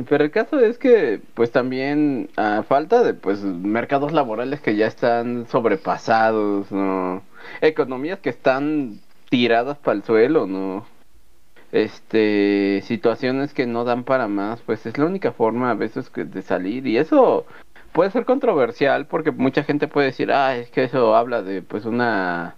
[0.08, 4.86] pero el caso es que, pues también, a falta de, pues, mercados laborales que ya
[4.86, 7.22] están sobrepasados, ¿no?
[7.60, 10.86] Economías que están tiradas para el suelo, ¿no?
[11.72, 16.24] Este, situaciones que no dan para más, pues es la única forma a veces que
[16.24, 17.46] de salir y eso
[17.92, 21.84] puede ser controversial porque mucha gente puede decir, ah, es que eso habla de, pues,
[21.86, 22.56] una,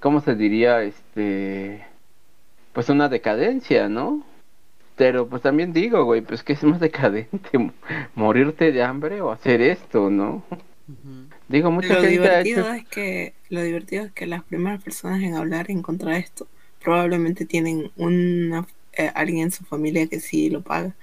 [0.00, 0.82] ¿cómo se diría?
[0.82, 1.86] Este,
[2.72, 4.22] pues una decadencia, ¿no?
[4.96, 7.72] Pero pues también digo, güey, pues que es más decadente mo-
[8.14, 10.42] morirte de hambre o hacer esto, ¿no?
[11.48, 12.72] Digo, mucha Lo gente ha divertido hecho...
[12.72, 16.46] es que lo divertido es que las primeras personas en hablar en contra de esto
[16.82, 20.94] probablemente tienen una eh, alguien en su familia que sí lo paga.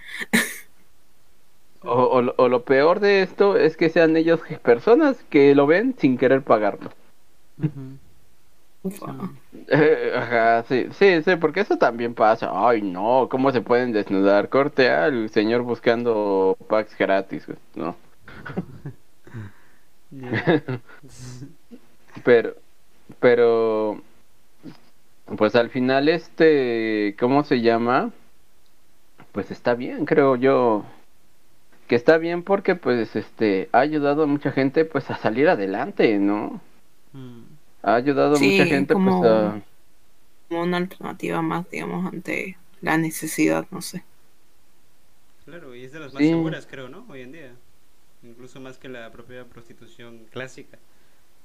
[1.84, 5.68] O, o lo- o lo peor de esto es que sean ellos personas que lo
[5.68, 6.90] ven sin querer pagarlo.
[7.58, 7.98] Ufa.
[9.70, 12.50] Eh, Ajá, sí, sí, sí, porque eso también pasa.
[12.54, 14.50] Ay, no, ¿cómo se pueden desnudar?
[14.50, 17.96] Corte al señor buscando packs gratis, güey, no.
[22.24, 22.56] Pero,
[23.20, 24.02] pero,
[25.38, 28.12] pues al final este, ¿cómo se llama?
[29.34, 30.86] Pues está bien, creo yo.
[31.88, 36.18] Que está bien porque pues este ha ayudado a mucha gente pues a salir adelante,
[36.20, 36.62] ¿no?
[37.14, 37.53] Mm.
[37.84, 39.62] Ha ayudado a Sí, mucha gente como- pues a...
[40.50, 44.04] Como una alternativa más, digamos, ante la necesidad, no sé.
[45.46, 46.30] Claro, y es de las más Sí.
[46.30, 47.06] seguras, creo, ¿no?
[47.10, 47.52] Hoy en día.
[48.24, 50.78] Incluso más que la propia prostitución clásica.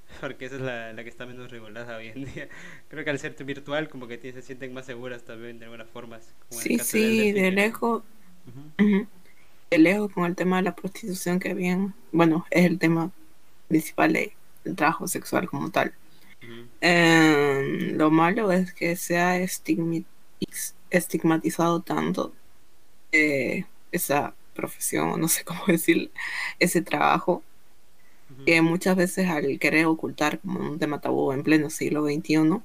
[0.20, 2.48] Porque esa es la, la que está menos regulada hoy en día.
[2.88, 6.32] Creo que al ser virtual, como que se sienten más seguras también de algunas formas.
[6.48, 8.02] como en el Sí, sí, de lejos,
[9.70, 13.10] de lejos con el tema de la prostitución que bien, bueno, es el tema
[13.68, 14.32] principal de-
[14.64, 15.92] del trabajo sexual como tal.
[16.80, 19.36] Eh, lo malo es que se ha
[20.90, 22.32] estigmatizado tanto
[23.12, 26.10] eh, esa profesión, o no sé cómo decir,
[26.58, 27.42] ese trabajo,
[28.46, 32.60] que muchas veces al querer ocultar como un tema tabú en pleno siglo XXI,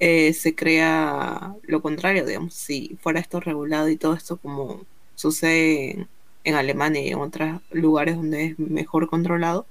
[0.00, 4.84] eh, se crea lo contrario, digamos, si fuera esto regulado y todo esto como
[5.14, 6.08] sucede en,
[6.44, 9.66] en Alemania y en otros lugares donde es mejor controlado,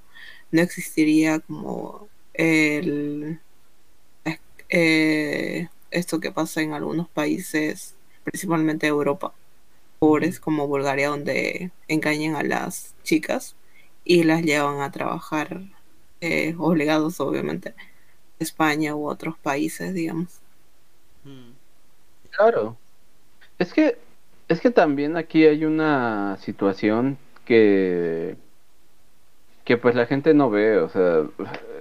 [0.50, 3.40] no existiría como el,
[4.68, 9.32] eh, esto que pasa en algunos países, principalmente Europa,
[9.98, 13.56] pobres como Bulgaria, donde engañan a las chicas
[14.04, 15.62] y las llevan a trabajar
[16.20, 17.74] eh, obligados, obviamente,
[18.38, 20.40] España u otros países, digamos.
[22.30, 22.76] Claro.
[23.58, 23.96] Es que,
[24.48, 28.36] es que también aquí hay una situación que,
[29.64, 31.24] que pues la gente no ve, o sea,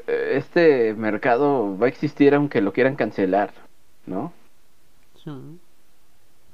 [0.08, 3.51] este mercado va a existir aunque lo quieran cancelar,
[4.06, 4.34] ¿no?
[5.24, 5.32] Sí.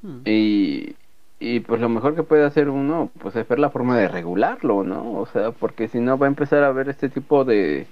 [0.01, 0.21] Mm.
[0.25, 0.95] Y,
[1.39, 4.83] y pues lo mejor que puede hacer uno, pues es ver la forma de regularlo,
[4.83, 5.13] ¿no?
[5.13, 7.87] O sea, porque si no va a empezar a haber este tipo de,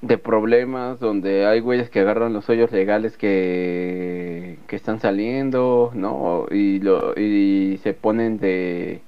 [0.00, 6.46] de problemas donde hay güeyes que agarran los hoyos legales que, que están saliendo, ¿no?
[6.50, 9.00] Y, lo, y se ponen de,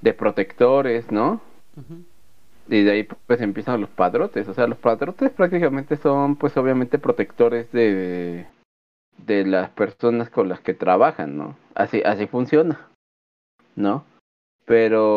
[0.00, 1.40] de protectores, ¿no?
[1.76, 2.04] Ujú.
[2.68, 6.98] Y de ahí pues empiezan los padrotes, o sea, los padrotes prácticamente son pues obviamente
[6.98, 8.46] protectores de,
[9.18, 11.56] de las personas con las que trabajan, ¿no?
[11.74, 12.88] Así, así funciona,
[13.76, 14.04] ¿no?
[14.64, 15.10] Pero,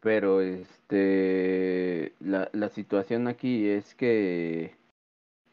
[0.00, 4.74] pero este, la, la situación aquí es que,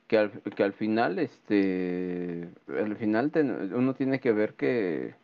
[0.08, 3.32] que al, que al final, este, al final
[3.76, 5.16] uno tiene que ver que,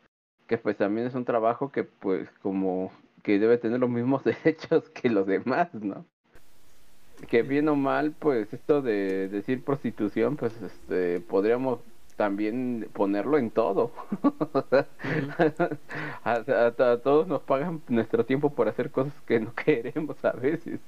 [0.48, 2.92] que pues también es un trabajo que pues como
[3.22, 6.06] que debe tener los mismos derechos que los demás, ¿no?
[7.28, 11.80] Que bien o mal, pues esto de decir prostitución, pues este podríamos
[12.16, 13.92] también ponerlo en todo.
[16.24, 16.34] A-
[16.78, 20.80] a todos nos pagan nuestro tiempo por hacer cosas que no queremos a veces,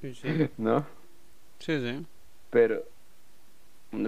[0.00, 0.48] Sí, sí.
[0.56, 0.84] ¿no?
[1.58, 2.06] Sí, sí.
[2.50, 2.82] Pero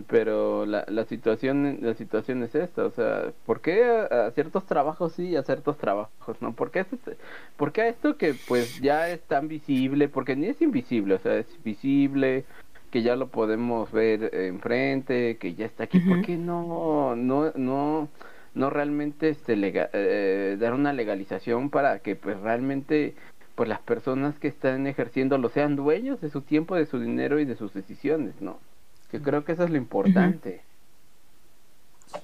[0.07, 4.65] pero la, la situación la situación es esta, o sea, ¿por qué a, a ciertos
[4.67, 6.53] trabajos sí y a ciertos trabajos no?
[6.55, 7.17] ¿Por qué, este,
[7.57, 10.09] por qué a esto que pues ya es tan visible?
[10.09, 12.45] Porque ni es invisible, o sea, es visible,
[12.91, 16.27] que ya lo podemos ver enfrente, que ya está aquí, ¿por Ujú.
[16.27, 18.09] qué no no no
[18.55, 23.15] no realmente este lega- eh, dar una legalización para que pues realmente
[23.55, 27.45] pues las personas que están ejerciéndolo sean dueños de su tiempo, de su dinero y
[27.45, 28.59] de sus decisiones, ¿no?
[29.13, 30.63] Que creo que eso es lo importante.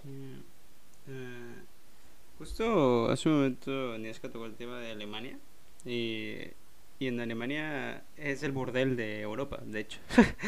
[0.02, 0.42] Sí.
[1.06, 1.54] Eh,
[2.38, 5.38] justo hace un momento Nieska tocó el tema de Alemania
[5.84, 6.38] y,
[6.98, 10.00] y en Alemania es el burdel de Europa, de hecho.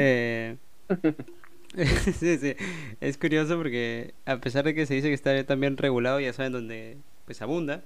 [0.00, 0.56] Eh,
[2.18, 2.54] sí, sí.
[3.00, 6.52] Es curioso porque a pesar de que se dice que está también regulado, ya saben
[6.52, 6.96] dónde
[7.26, 7.82] pues abunda,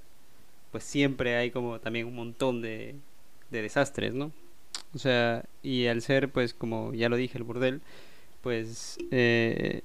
[0.71, 2.95] pues siempre hay como también un montón de,
[3.51, 4.33] de desastres, ¿no?
[4.95, 7.81] O sea, y al ser pues como ya lo dije, el burdel,
[8.43, 9.83] pues eh,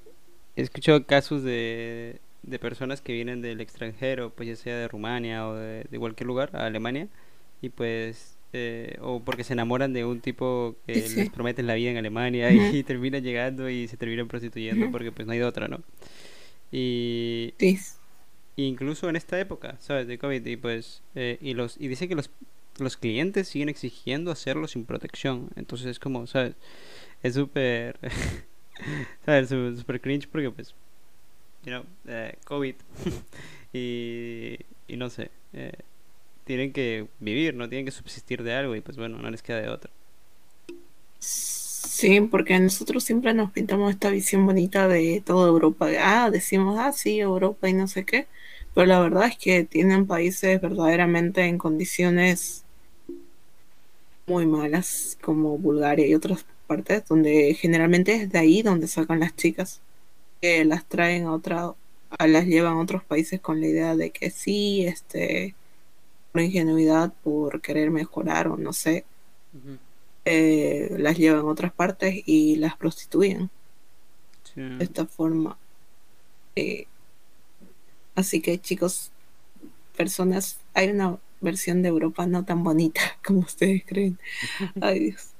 [0.55, 5.47] he escuchado casos de, de personas que vienen del extranjero, pues ya sea de Rumania
[5.47, 7.07] o de, de cualquier lugar, a Alemania,
[7.61, 11.75] y pues, eh, o porque se enamoran de un tipo que Sí, les prometen la
[11.75, 15.45] vida en Alemania y terminan llegando y se terminan prostituyendo porque pues no hay de
[15.45, 15.81] otra, ¿no?
[16.71, 17.77] Y Sí.
[18.55, 20.07] incluso en esta época, ¿sabes?
[20.07, 22.29] De COVID, y pues, eh, y los, y dice que los,
[22.79, 26.55] los clientes siguen exigiendo hacerlo sin protección, entonces es como, ¿sabes?
[27.23, 27.99] Es súper,
[29.25, 29.49] ¿sabes?
[29.49, 30.75] Sú- Súper cringe porque pues,
[31.63, 32.75] you know, eh, COVID
[33.73, 34.57] y,
[34.87, 35.73] y no sé, eh,
[36.45, 37.69] tienen que vivir, ¿no?
[37.69, 39.91] Tienen que subsistir de algo y pues bueno, no les queda de otra.
[41.19, 46.91] Sí, porque nosotros siempre nos pintamos esta visión bonita de toda Europa, ah, decimos, ah,
[46.91, 48.27] sí, Europa y no sé qué,
[48.73, 52.66] pero la verdad es que tienen países verdaderamente en condiciones
[54.27, 59.35] muy malas, como Bulgaria y otras partes, donde generalmente es de ahí donde sacan las
[59.35, 59.79] chicas,
[60.41, 61.73] que las traen a otra,
[62.19, 65.55] a las llevan a otros países con la idea de que sí, este,
[66.31, 69.05] por ingenuidad, por querer mejorar o no sé,
[70.25, 73.49] eh, las llevan a otras partes y las prostituyen
[74.53, 74.61] Sí.
[74.61, 75.57] de esta forma.
[76.55, 76.87] Eh,
[78.15, 79.11] así que chicos,
[79.95, 84.19] personas, hay una versión de Europa no tan bonita como ustedes creen.
[84.81, 85.33] Ay Dios.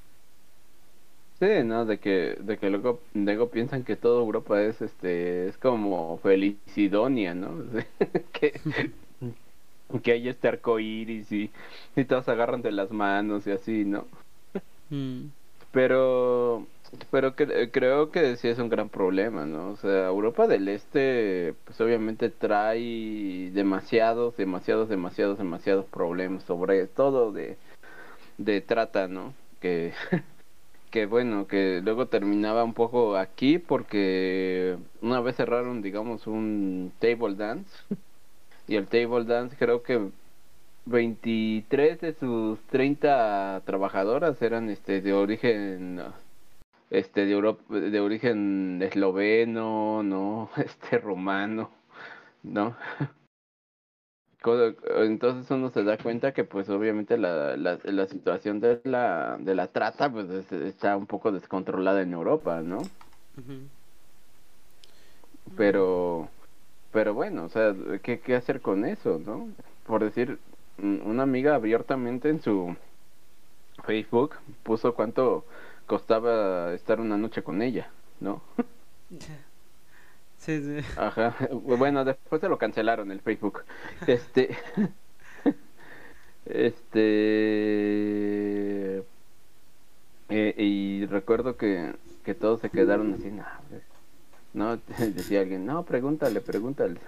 [1.40, 1.86] Sí, ¿no?
[1.86, 7.36] De que, de que luego, luego piensan que toda Europa es, este, es como Felicidonia,
[7.36, 7.64] ¿no?
[8.34, 8.60] que,
[10.04, 11.52] que hay este arco iris y,
[11.96, 14.08] y todos se agarran de las manos y así, ¿no?
[14.90, 15.30] Mm,
[15.78, 16.66] Pero,
[17.12, 19.70] pero cre- creo que sí es un gran problema, ¿no?
[19.74, 27.32] O sea, Europa del Este, pues obviamente trae demasiados, demasiados, demasiados, demasiados problemas, sobre todo
[27.32, 27.58] de,
[28.38, 29.34] de trata, ¿no?
[29.62, 29.94] Que,
[30.92, 37.36] que bueno, que luego terminaba un poco aquí porque una vez cerraron, digamos, un table
[37.36, 37.72] dance
[38.68, 40.12] y el table dance creo que
[40.88, 46.02] 23 de sus 30 trabajadoras eran este de origen
[46.90, 51.70] este de Europa, de origen esloveno, no, este romano,
[52.44, 52.76] ¿no?
[54.96, 59.56] Entonces uno se da cuenta que pues obviamente la, la, la situación de la, de
[59.56, 62.78] la trata pues está un poco descontrolada en Europa, ¿no?
[65.58, 66.30] Pero,
[66.94, 69.50] pero bueno, o sea, ¿qué, ¿qué hacer con eso, no?
[69.86, 70.40] Por decir,
[70.78, 72.76] una amiga abiertamente en su
[73.84, 75.46] Facebook puso cuánto
[75.86, 78.42] costaba estar una noche con ella, ¿no?
[80.38, 80.86] Sí, sí.
[80.96, 81.36] Ajá.
[81.52, 83.64] Bueno, después se lo cancelaron el Facebook.
[84.06, 84.56] Este.
[86.46, 87.18] este.
[90.30, 93.82] Eh, y recuerdo que, que todos se quedaron así, no, pues,
[94.54, 94.78] no,
[95.16, 97.00] decía alguien, no, pregúntale, pregúntale.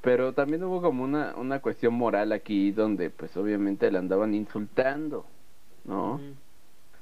[0.00, 5.26] Pero también hubo como una, una cuestión moral aquí donde pues obviamente le andaban insultando,
[5.84, 6.20] ¿no?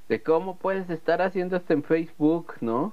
[0.08, 2.92] De cómo puedes estar haciendo esto en Facebook, ¿no?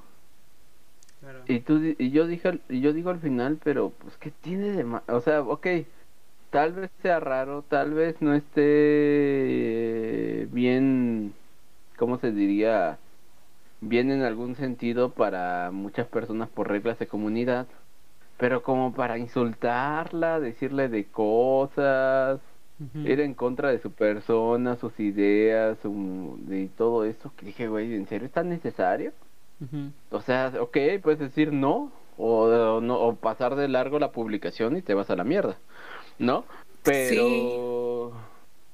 [1.48, 4.84] Y tú y yo dije y yo digo al final, pero pues qué tiene de
[4.84, 5.68] mal, o sea, ok,
[6.50, 11.34] tal vez sea raro, tal vez no esté bien,
[11.98, 13.00] ¿cómo se diría?
[13.82, 17.68] Bien en algún sentido para muchas personas por reglas de comunidad,
[18.44, 22.42] pero como para insultarla, decirle de cosas,
[22.94, 27.96] ir en contra de su persona, sus ideas, su, de todo eso, que dije, güey,
[27.96, 29.14] ¿en serio es tan necesario?
[30.12, 34.82] O sea, ok, puedes decir no o, no, o pasar de largo la publicación y
[34.82, 35.56] te vas a la mierda,
[36.20, 36.44] ¿no?
[36.84, 38.12] Pero,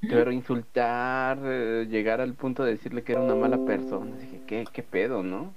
[0.01, 4.65] pero insultar, eh, llegar al punto de decirle que era una mala persona, dije, ¿qué,
[4.74, 5.53] qué pedo, no?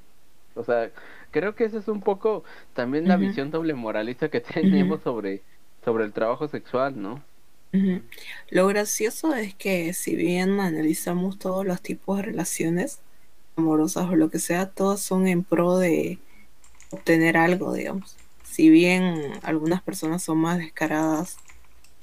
[0.54, 0.90] O sea,
[1.32, 5.42] creo que esa es un poco también la visión doble moralista que tenemos sobre,
[5.84, 7.22] sobre el trabajo sexual, ¿no?
[8.50, 13.00] Lo gracioso es que si bien analizamos todos los tipos de relaciones,
[13.56, 16.18] amorosas o lo que sea, todas son en pro de
[16.90, 18.16] obtener algo, digamos.
[18.44, 21.38] Si bien algunas personas son más descaradas,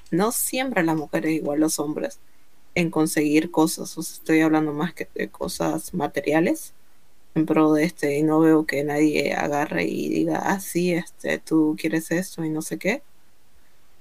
[0.10, 2.20] no siempre las mujeres igual los hombres
[2.74, 6.74] en conseguir cosas, o sea, estoy hablando más que de cosas materiales
[7.40, 11.40] en pro de este y no veo que nadie agarre y diga, ah, sí, este,
[11.40, 13.02] tú quieres esto y no sé qué.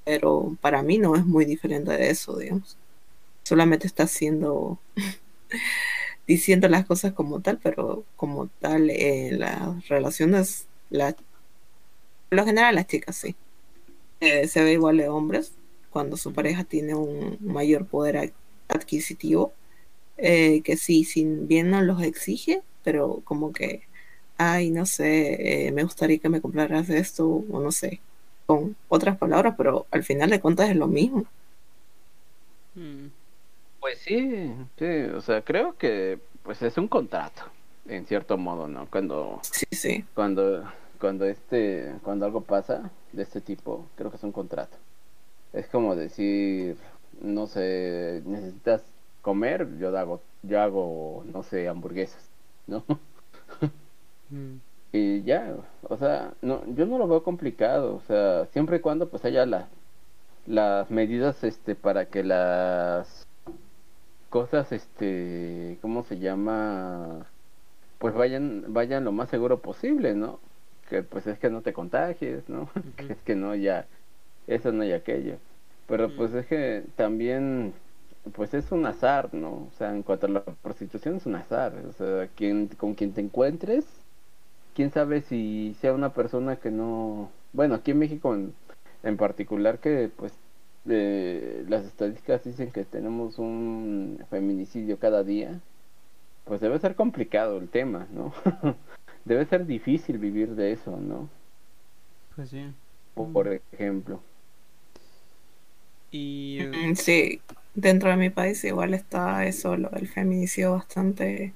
[0.05, 2.77] Pero para mí no es muy diferente de eso, digamos.
[3.45, 4.79] Solamente está haciendo
[6.27, 11.17] diciendo las cosas como tal, pero como tal, eh, las relaciones, la,
[12.31, 13.35] lo general las chicas sí.
[14.21, 15.53] Eh, se ve igual de hombres
[15.91, 18.35] cuando su pareja tiene un mayor poder
[18.69, 19.53] adquisitivo,
[20.19, 23.83] eh, que sí, sin bien no los exige, pero como que,
[24.39, 28.01] ay, no sé, me gustaría que me compraras esto, o no sé,
[28.47, 31.27] con otras palabras, pero al final de cuentas es lo mismo.
[32.75, 33.09] Mm.
[33.79, 37.43] Pues sí, sí, o sea, creo que pues es un contrato,
[37.87, 38.87] en cierto modo, ¿no?
[38.91, 40.05] Cuando, sí, sí.
[40.15, 40.65] cuando,
[40.99, 44.79] cuando este, cuando algo pasa de este tipo, creo que es un contrato.
[45.53, 46.79] Es como decir,
[47.21, 48.83] no sé, necesitas
[49.21, 52.31] comer, yo hago, yo hago, no sé, hamburguesas,
[52.69, 52.85] ¿no?
[54.31, 54.61] Mm.
[54.93, 59.09] Y ya, o sea, no, yo no lo veo complicado, o sea, siempre y cuando
[59.09, 59.69] pues haya la,
[60.47, 63.27] las medidas este para que las
[64.31, 67.27] cosas, este, ¿cómo se llama?
[67.99, 70.41] Pues vayan, vayan lo más seguro posible, ¿no?
[70.89, 72.71] Que pues es que no te contagies, ¿no?
[72.97, 73.87] que es que no ya,
[74.47, 75.37] eso no y aquello.
[75.87, 77.73] Pero pues es que también,
[78.35, 79.51] pues es un azar, ¿no?
[79.51, 81.75] O sea, en cuanto a la prostitución es un azar.
[81.89, 83.85] O sea, quien, con quien te encuentres,
[84.75, 88.55] quién sabe si sea una persona que no, bueno, aquí en México en,
[89.03, 90.33] en particular que pues
[90.89, 95.61] eh, las estadísticas dicen que tenemos un feminicidio cada día,
[96.45, 98.33] pues debe ser complicado el tema, ¿no?
[99.25, 101.29] debe ser difícil vivir de eso, ¿no?
[102.35, 102.73] Pues sí.
[103.15, 104.21] Por, ejemplo.
[106.11, 106.61] Y
[106.95, 107.41] sí,
[107.81, 111.55] dentro de mi país igual está eso, lo del feminicidio bastante,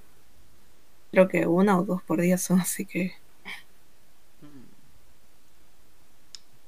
[1.12, 3.12] creo que una o dos por día son, así que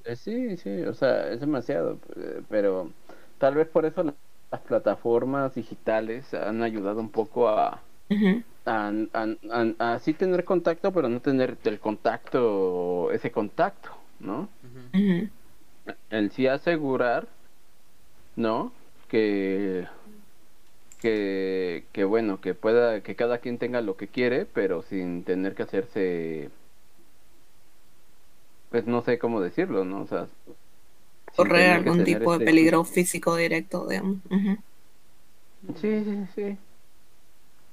[0.04, 2.90] Eh, sí, sí, o sea, es demasiado, eh, pero
[3.38, 7.80] tal vez por eso las plataformas digitales han ayudado un poco a,
[8.66, 13.90] a, sí tener contacto, pero no tener el contacto, ese contacto,
[14.20, 14.48] ¿no?
[16.10, 17.26] El sí asegurar,
[18.36, 18.72] ¿no?
[19.14, 19.86] Que,
[21.00, 25.54] que, que bueno, que pueda, que cada quien tenga lo que quiere, pero sin tener
[25.54, 26.50] que hacerse,
[28.70, 30.02] pues no sé cómo decirlo, ¿no?
[30.02, 30.26] O sea,
[31.36, 34.18] Correr algún tipo de este- peligro físico directo, digamos.
[34.30, 34.56] Ujú.
[35.76, 36.58] Sí, sí, sí.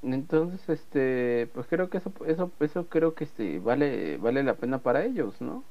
[0.04, 4.80] Entonces, este, pues creo que eso, eso, eso creo que este, vale, vale la pena
[4.82, 5.64] para ellos, ¿no?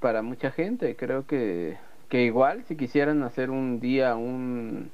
[0.00, 1.78] Para mucha gente, creo que,
[2.10, 4.92] que igual si quisieran hacer un día un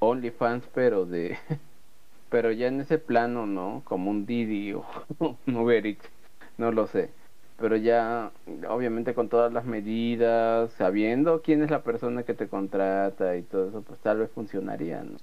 [0.00, 1.38] OnlyFans, pero de,
[2.30, 3.82] pero ya en ese plano, ¿no?
[3.86, 4.84] Como un Didi o
[5.46, 6.10] un Uber Eats,
[6.58, 7.14] no lo sé.
[7.56, 8.32] Pero ya,
[8.68, 13.68] obviamente con todas las medidas, sabiendo quién es la persona que te contrata y todo
[13.68, 15.18] eso, pues tal vez funcionaría, ¿no?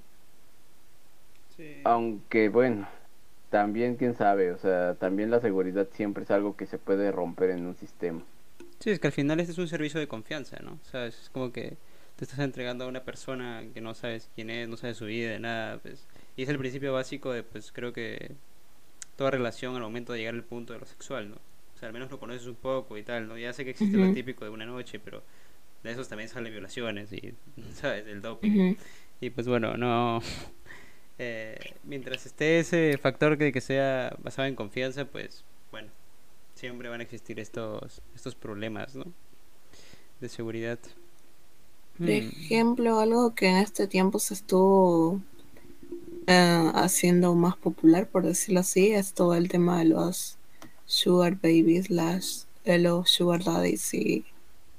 [1.48, 1.82] Sí.
[1.84, 2.88] Aunque bueno,
[3.50, 7.52] también quién sabe, o sea, también la seguridad siempre es algo que se puede romper
[7.52, 8.24] en un sistema.
[8.80, 10.80] Sí, es que al final este es un servicio de confianza, ¿no?
[10.82, 11.78] O sea, es como que
[12.16, 15.38] te estás entregando a una persona que no sabes quién es, no sabes su vida,
[15.40, 16.08] nada, pues.
[16.36, 18.32] Y es el principio básico de, pues, creo que
[19.16, 21.36] toda relación al momento de llegar al punto de lo sexual, ¿no?
[21.76, 23.38] O sea, al menos lo conoces un poco y tal, ¿no?
[23.38, 25.24] Ya sé que existe lo típico de una noche, pero
[25.84, 27.34] de esos también salen violaciones y,
[27.74, 28.08] ¿sabes?
[28.08, 28.76] El doping.
[29.22, 30.22] Y pues bueno, no.
[31.20, 35.44] eh, mientras esté ese factor que, que sea basado en confianza, pues
[36.58, 39.14] siempre van a existir estos, estos problemas, ¿no?
[40.20, 40.80] De seguridad.
[42.00, 45.22] Por Mm, ejemplo, algo que en este tiempo se estuvo
[46.28, 50.38] eh, haciendo más popular, por decirlo así, es todo el tema de los
[50.86, 54.26] sugar babies, las de los sugar daddies y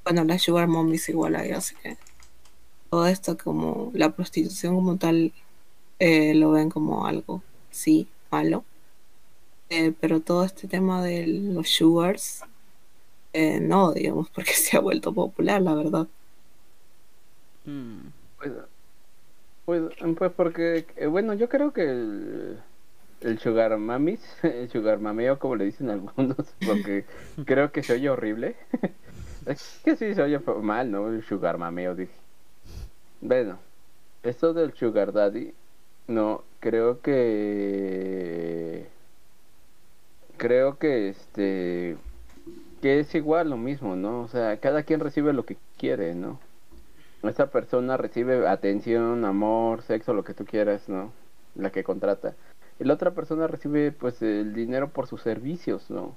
[0.05, 1.97] bueno, las sugar mommies igual hay, así que
[2.91, 5.33] todo esto como la prostitución como tal
[6.01, 8.65] eh, lo ven como algo, sí, malo.
[9.71, 12.43] Eh, pero todo este tema de los sugars,
[13.33, 16.09] eh, no, digamos, porque se ha vuelto popular, la verdad.
[17.65, 18.09] mm,
[18.39, 18.53] Pues,
[19.65, 19.83] pues,
[20.17, 22.59] pues porque, eh, bueno, yo creo que el,
[23.21, 27.07] el sugar mamis, el sugar mameo, como le dicen algunos, porque
[27.45, 28.57] creo que se oye horrible.
[29.47, 31.09] Es que sí se oye mal, ¿no?
[31.09, 32.13] El sugar mameo, dije.
[33.21, 33.59] Bueno,
[34.23, 35.55] esto del sugar daddy,
[36.09, 38.89] no, creo que...
[40.39, 41.97] Creo que este...
[42.81, 44.23] Que es igual lo mismo, ¿no?
[44.23, 46.41] O sea, cada quien recibe lo que quiere, ¿no?
[47.23, 51.13] Esa persona recibe atención, amor, sexo, lo que tú quieras, ¿no?
[51.57, 52.35] La que contrata.
[52.79, 56.15] Y la otra persona recibe, pues, el dinero por sus servicios, ¿no?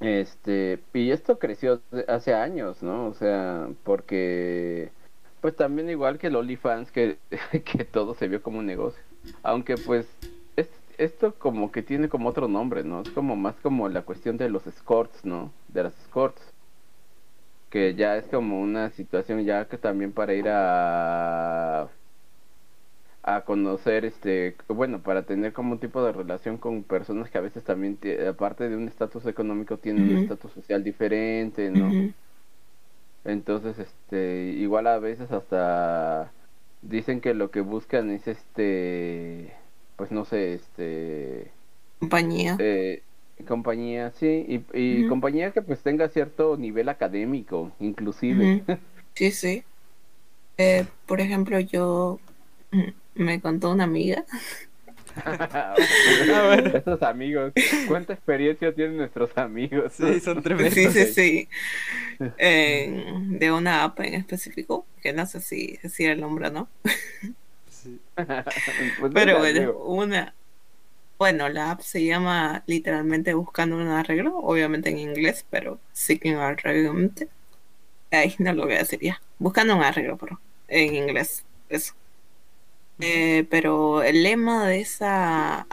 [0.00, 3.06] Este, y esto creció hace años, ¿no?
[3.08, 4.90] O sea, porque,
[5.42, 7.18] pues también igual que el OnlyFans, que,
[7.64, 9.02] que todo se vio como un negocio.
[9.42, 10.39] Aunque, pues, es,
[11.04, 13.02] esto como que tiene como otro nombre, ¿no?
[13.02, 15.52] Es como más como la cuestión de los escorts, ¿no?
[15.68, 16.42] De las escorts
[17.70, 21.88] que ya es como una situación ya que también para ir a
[23.22, 27.42] a conocer este bueno para tener como un tipo de relación con personas que a
[27.42, 27.98] veces también
[28.28, 31.98] aparte de un estatus económico tienen un estatus social diferente no
[33.24, 36.32] entonces este igual a veces hasta
[36.82, 39.59] dicen que lo que buscan es este
[40.00, 41.50] pues no sé este
[41.98, 42.56] Compañía.
[42.58, 43.02] eh,
[43.46, 48.62] compañía, sí, y, y compañía que pues tenga cierto nivel académico, inclusive.
[49.14, 49.62] Sí, sí.
[50.56, 52.18] Eh, por ejemplo, yo
[53.14, 54.24] me contó una amiga.
[56.74, 57.52] Estos amigos,
[57.86, 59.92] ¿cuánta experiencia tienen nuestros amigos?
[59.92, 60.72] Sí, son tremendos.
[60.72, 61.48] Sí, sí, sí.
[62.38, 66.68] En- de una app en específico, que no sé si decir el nombre o no.
[67.82, 68.00] Sí.
[68.98, 70.34] Pues Pero bueno, una.
[71.18, 77.22] Bueno, la app se llama literalmente Buscando un arreglo, obviamente en inglés, pero Seeking Arrangement.
[78.10, 79.20] Ay, no lo voy a decir ya.
[79.38, 81.94] Buscando un arreglo, pero en inglés, eso.
[83.00, 85.66] Eh, pero el lema de esa,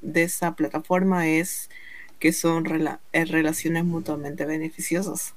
[0.00, 1.70] de esa plataforma es
[2.18, 5.34] que son rela- eh, relaciones mutuamente beneficiosas.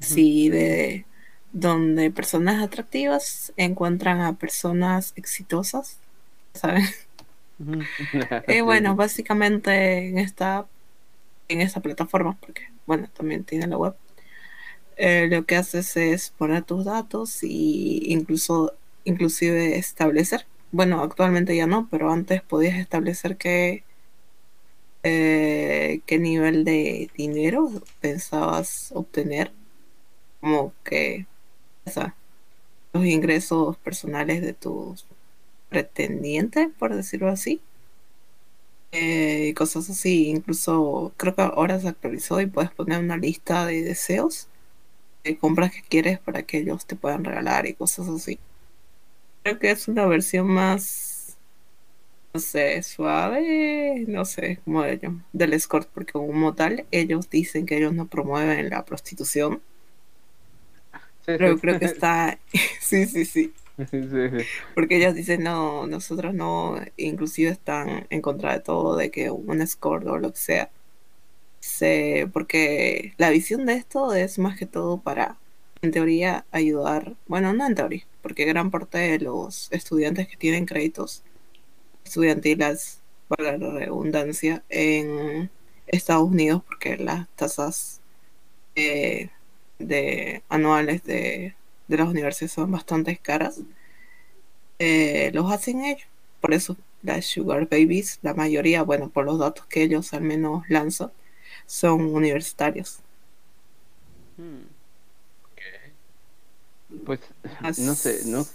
[0.00, 1.04] Sí, de
[1.54, 5.98] donde personas atractivas encuentran a personas exitosas,
[6.52, 6.84] ¿saben?
[7.60, 7.88] Ujú.
[8.48, 10.66] Eh, bueno, básicamente en esta,
[11.48, 13.94] en esta plataforma, porque bueno, también tiene la web,
[14.96, 18.74] eh, lo que haces es poner tus datos y incluso,
[19.04, 23.84] inclusive establecer, bueno, actualmente ya no, pero antes podías establecer qué,
[25.04, 29.52] eh, qué nivel de dinero pensabas obtener,
[30.40, 31.26] como que,
[32.92, 35.06] los ingresos personales de tus
[35.68, 37.60] pretendientes, por decirlo así
[38.94, 40.28] eh, y cosas así.
[40.28, 44.48] Incluso creo que ahora se actualizó y puedes poner una lista de deseos
[45.24, 48.38] de compras que quieres para que ellos te puedan regalar y cosas así.
[49.42, 51.36] Creo que es una versión más,
[52.34, 57.66] no sé, suave, no sé cómo de ello, del escort, porque como tal, ellos dicen
[57.66, 59.62] que ellos no promueven la prostitución.
[61.26, 61.60] Sí, Pero sí.
[61.60, 62.38] creo que está,
[62.80, 63.54] sí, sí, sí.
[64.74, 69.60] Porque ellos dicen, no, nosotros no, inclusive están en contra de todo, de que un
[69.62, 70.70] escort o lo que sea,
[71.60, 75.38] se, porque la visión de esto es más que todo para,
[75.82, 80.66] en teoría, ayudar, bueno, no en teoría, porque gran parte de los estudiantes que tienen
[80.66, 81.24] créditos
[82.04, 85.50] estudiantiles, para la redundancia, en
[85.86, 88.00] Estados Unidos, porque las tasas
[88.76, 89.30] eh,
[89.78, 91.56] de anuales de,
[91.88, 93.60] de las universidades son bastante caras,
[94.78, 96.06] eh, los hacen ellos.
[96.40, 100.62] Por eso las Sugar Babies, la mayoría, bueno, por los datos que ellos al menos
[100.68, 101.12] lanzan,
[101.66, 103.00] son universitarios.
[104.36, 104.64] Hmm.
[107.04, 107.20] Pues,
[107.62, 108.48] As- no sé, ¿no?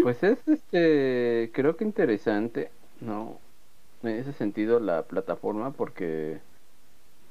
[0.00, 2.70] Pues es, este, creo que interesante,
[3.00, 3.40] ¿no?
[4.02, 6.40] En ese sentido la plataforma porque,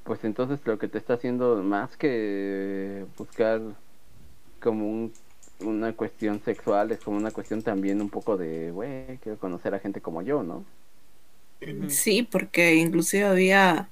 [0.10, 3.62] pues entonces lo que te está haciendo más que buscar
[4.60, 5.14] como un,
[5.60, 9.80] una cuestión sexual, es como una cuestión también un poco de, güey, quiero conocer a
[9.80, 10.66] gente como yo, ¿no?
[11.90, 13.88] Sí, porque inclusive había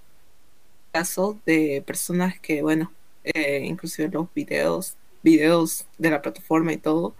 [0.91, 2.91] casos de personas que, bueno,
[3.23, 7.13] eh, inclusive los videos, videos de la plataforma y todo,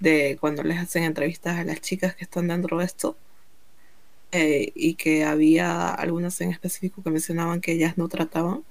[0.00, 3.16] de cuando les hacen entrevistas a las chicas que están dentro de esto,
[4.32, 8.64] eh, y que había algunas en específico que mencionaban que ellas no trataban,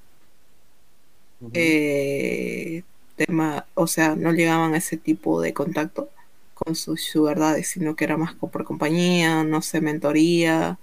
[1.53, 2.84] eh,
[3.16, 6.09] tema, o sea, no llegaban a ese tipo de contacto
[6.53, 10.80] con sus sugar daddies, sino que era más por compañía, no sé, mentoría,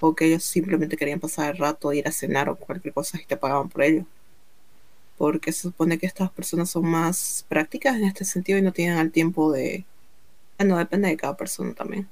[0.00, 3.26] o que ellos simplemente querían pasar el rato, ir a cenar o cualquier cosa y
[3.26, 4.06] te pagaban por ello.
[5.18, 8.98] Porque se supone que estas personas son más prácticas en este sentido y no tienen
[8.98, 9.84] el tiempo de...
[10.58, 12.08] Bueno, depende de cada persona también.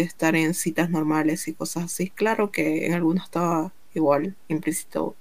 [0.00, 2.10] Estar en citas normales y cosas así.
[2.10, 5.16] Claro que en algunos estaba igual implícito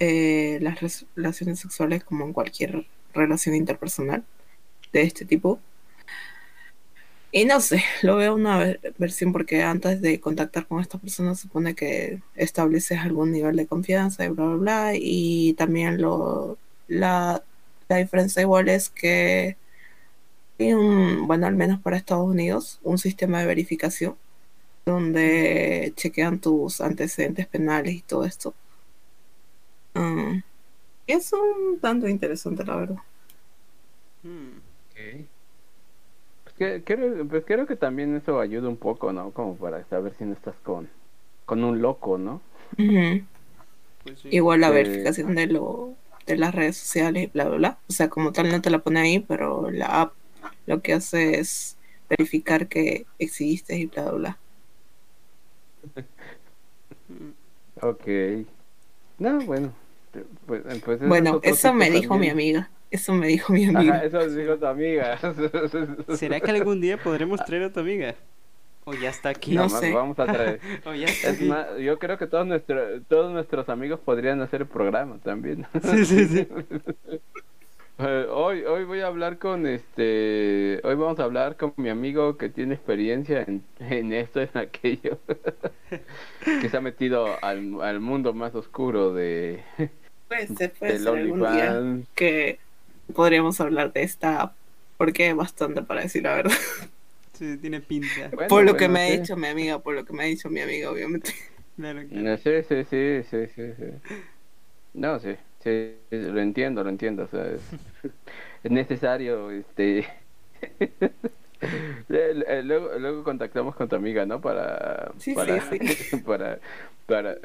[0.00, 0.80] eh, las
[1.16, 4.24] relaciones sexuales como en cualquier relación interpersonal
[4.92, 5.60] de este tipo.
[7.30, 11.34] Y no sé, lo veo una ver- versión porque antes de contactar con esta persona
[11.34, 14.92] supone que estableces algún nivel de confianza y bla, bla, bla.
[14.94, 17.42] Y también lo, la,
[17.88, 19.56] la diferencia igual es que
[20.58, 24.16] un, bueno, al menos para Estados Unidos, un sistema de verificación
[24.86, 28.54] donde chequean tus antecedentes penales y todo esto.
[29.94, 30.42] Mm,
[31.06, 32.98] y es un tanto interesante, la verdad.
[34.24, 34.58] Hmm.
[34.90, 35.26] Ok.
[36.44, 39.30] Pues, que- creo, pues creo que también eso ayuda un poco, ¿no?
[39.32, 40.88] Como para saber si no estás con,
[41.46, 42.40] con un loco, ¿no?
[44.04, 44.28] Pues sí.
[44.30, 45.94] Igual la verificación de lo
[46.26, 47.78] de las redes sociales y bla bla bla.
[47.88, 50.12] O sea, como tal no te la pone ahí, pero la app
[50.66, 54.38] lo que hace es verificar que existes y bla bla bla.
[57.80, 58.06] Ok.
[59.18, 59.72] No, bueno.
[60.46, 62.70] Pues, pues Bueno, eso me dijo mi amiga.
[62.90, 63.96] Eso me dijo mi amiga.
[63.96, 65.18] Ajá, eso dijo tu amiga.
[66.08, 68.14] ¿Será que algún día podremos traer a tu amiga?
[68.84, 69.56] O ya está aquí.
[69.56, 69.92] No Jamás sé.
[69.92, 70.60] Vamos a traer.
[70.84, 71.44] O ya está Es aquí.
[71.44, 75.66] más, yo creo que todos, nuestro, todos nuestros amigos podrían hacer el programa también.
[75.82, 76.48] Sí, sí, sí.
[77.98, 82.36] Eh, hoy, hoy voy a hablar con este, hoy vamos a hablar con mi amigo
[82.36, 85.20] que tiene experiencia en, en esto, en aquello,
[86.58, 89.62] que se ha metido al, al mundo más oscuro de
[90.28, 92.08] Puede ser, puede del ser algún día OnlyFans.
[92.14, 92.58] que
[93.14, 94.56] podríamos hablar de esta.
[94.96, 96.52] Porque hay bastante para decir la verdad.
[97.34, 98.34] Sí, tiene pinta.
[98.34, 99.12] Bueno, por lo que me sí.
[99.12, 101.34] ha dicho mi amiga, por lo que me ha dicho mi amiga, obviamente.
[101.76, 103.84] Claro que No, Sí, sí, sí, sí, sí, sí.
[104.94, 107.62] No, sí, sí, lo entiendo, lo entiendo, o sea, es,
[108.64, 110.06] es necesario, este...
[112.08, 114.40] Eh, Luego, luego contactamos con tu amiga, ¿no?
[114.40, 115.78] Para, Sí, para, sí,
[116.26, 116.58] para,
[117.06, 117.36] para,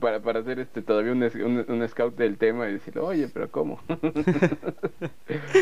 [0.00, 3.50] para, para hacer este todavía un, un, un scout del tema y decirle, oye, pero
[3.50, 3.80] ¿cómo?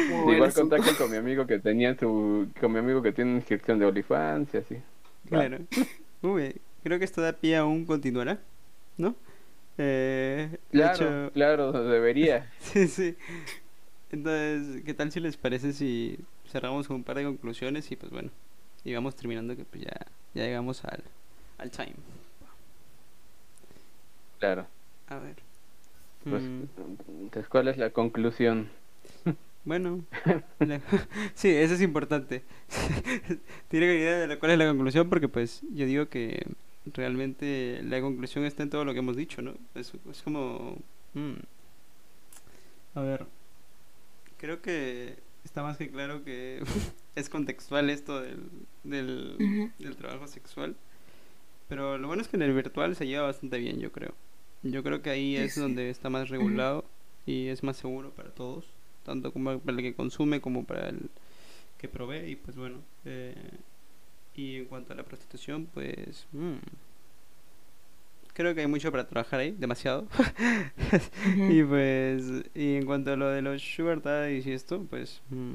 [0.08, 3.38] Muy Igual contacto con mi amigo que tenía su, con mi amigo que tiene una
[3.40, 4.76] inscripción de OnlyFans y así.
[5.28, 5.58] Claro.
[6.22, 8.40] Uy, creo que esto da pie a un continuará,
[8.96, 9.16] ¿no?
[9.78, 12.50] Eh, Claro, hecho, claro, debería.
[12.60, 13.16] sí, sí.
[14.10, 16.18] Entonces, ¿qué tal si les parece si
[16.50, 18.30] cerramos con un par de conclusiones y pues bueno,
[18.84, 21.02] y vamos terminando que pues ya, ya llegamos al,
[21.58, 21.94] al time.
[24.38, 24.66] Claro.
[25.08, 25.36] A ver.
[26.28, 26.62] Pues, Mm,
[27.22, 28.68] entonces, ¿cuál es la conclusión?
[29.64, 30.04] bueno,
[30.58, 30.80] la-
[31.34, 32.42] sí, eso es importante.
[33.68, 36.46] Tiene que idea de la- cuál es la conclusión porque pues yo digo que
[36.94, 39.54] realmente la conclusión está en todo lo que hemos dicho, ¿no?
[39.74, 40.78] Es, es como...
[41.14, 41.34] mm.
[42.94, 43.26] A ver,
[44.38, 46.62] creo que está más que claro que
[47.14, 48.48] es contextual esto del,
[48.84, 50.74] del, del trabajo sexual.
[51.68, 54.14] Pero lo bueno es que en el virtual se lleva bastante bien, yo creo.
[54.62, 55.60] Yo creo que ahí Sí, es sí.
[55.60, 56.84] donde está más regulado
[57.26, 58.64] y es más seguro para todos,
[59.04, 61.10] tanto como para el que consume como para el
[61.78, 62.30] que provee.
[62.30, 63.34] Y pues bueno, eh,
[64.36, 66.56] y en cuanto a la prostitución, pues mm,
[68.34, 70.06] creo que hay mucho para trabajar ahí, demasiado.
[71.50, 72.24] Y pues,
[72.54, 75.54] y en cuanto a lo de los sugar daddies y esto, pues, mm,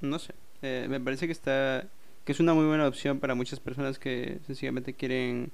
[0.00, 1.86] no sé, eh, me parece que está,
[2.24, 5.52] que es una muy buena opción para muchas personas que sencillamente quieren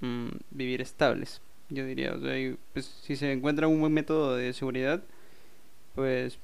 [0.00, 1.40] mm, vivir estables,
[1.70, 5.02] yo diría, o sea, y, pues si se encuentra un buen método de seguridad,
[5.94, 6.38] pues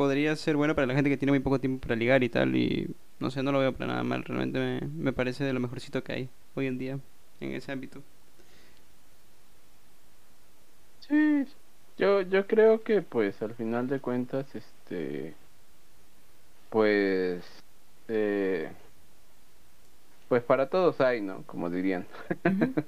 [0.00, 2.56] podría ser bueno para la gente que tiene muy poco tiempo para ligar y tal,
[2.56, 2.88] y
[3.18, 6.02] no sé, no lo veo para nada mal, realmente me, me parece de lo mejorcito
[6.02, 6.98] que hay hoy en día
[7.38, 8.02] en ese ámbito.
[11.00, 11.44] Sí,
[11.98, 15.34] yo, yo creo que pues al final de cuentas, este,
[16.70, 17.44] pues,
[18.08, 18.70] eh,
[20.30, 21.42] pues para todos hay, ¿no?
[21.44, 22.06] Como dirían.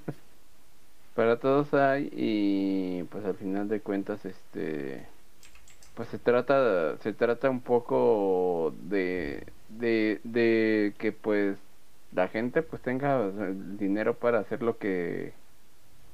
[1.15, 5.07] Para todos hay y pues al final de cuentas, este,
[5.95, 11.59] pues se trata, se trata un poco de, de, de que pues
[12.11, 15.35] la gente pues tenga el dinero para hacer lo que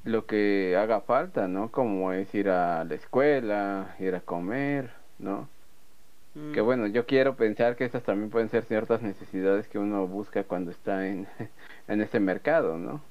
[0.04, 1.70] lo que haga falta, ¿no?
[1.72, 5.50] Como es ir a la escuela, ir a comer, ¿no?
[6.52, 10.06] Que Mm, bueno, yo quiero pensar que estas también pueden ser ciertas necesidades que uno
[10.06, 11.26] busca cuando está en,
[11.88, 13.02] en ese mercado, ¿no?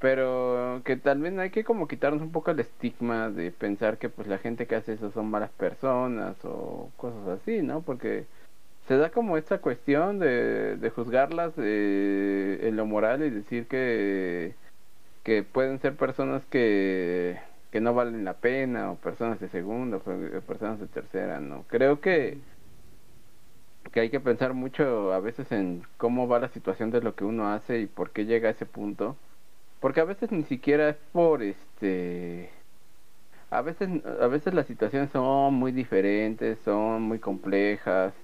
[0.00, 4.26] Pero que también hay que como quitarnos un poco el estigma de pensar que pues
[4.28, 7.82] la gente que hace eso son malas personas o cosas así, ¿no?
[7.82, 8.26] Porque
[8.88, 14.54] se da como esta cuestión de, de juzgarlas eh, en lo moral y decir que,
[15.24, 17.38] que pueden ser personas que,
[17.72, 21.64] que no valen la pena o personas de segunda o pe- personas de tercera, ¿no?
[21.68, 22.38] Creo que
[23.92, 27.24] que hay que pensar mucho a veces en cómo va la situación de lo que
[27.24, 29.16] uno hace y por qué llega a ese punto.
[29.84, 32.48] Porque a veces ni siquiera es por este
[33.50, 38.14] a veces a veces las situaciones son muy diferentes, son muy complejas.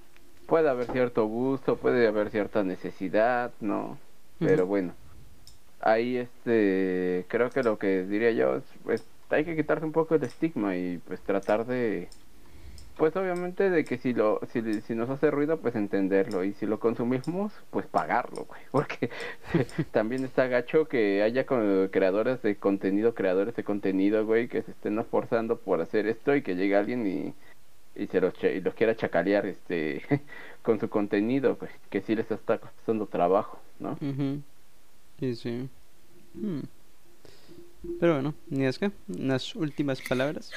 [0.47, 3.99] Puede haber cierto gusto, puede haber cierta necesidad, ¿no?
[4.39, 4.93] Pero bueno.
[5.81, 10.15] Ahí este creo que lo que diría yo es pues hay que quitarse un poco
[10.15, 12.09] el estigma y pues tratar de
[12.97, 16.65] pues obviamente de que si lo si, si nos hace ruido pues entenderlo y si
[16.65, 19.09] lo consumimos pues pagarlo, güey, porque
[19.91, 24.71] también está gacho que haya con- creadores de contenido, creadores de contenido, güey, que se
[24.71, 27.33] estén esforzando por hacer esto y que llegue alguien y
[27.93, 30.01] y se los, y los quiera chacalear este
[30.61, 33.97] con su contenido, güey, que sí les está costando trabajo, ¿no?
[34.01, 34.41] Ujú.
[35.19, 35.69] Sí, sí.
[36.33, 36.61] Hmm.
[37.99, 40.51] Pero bueno, Nieska, unas últimas palabras.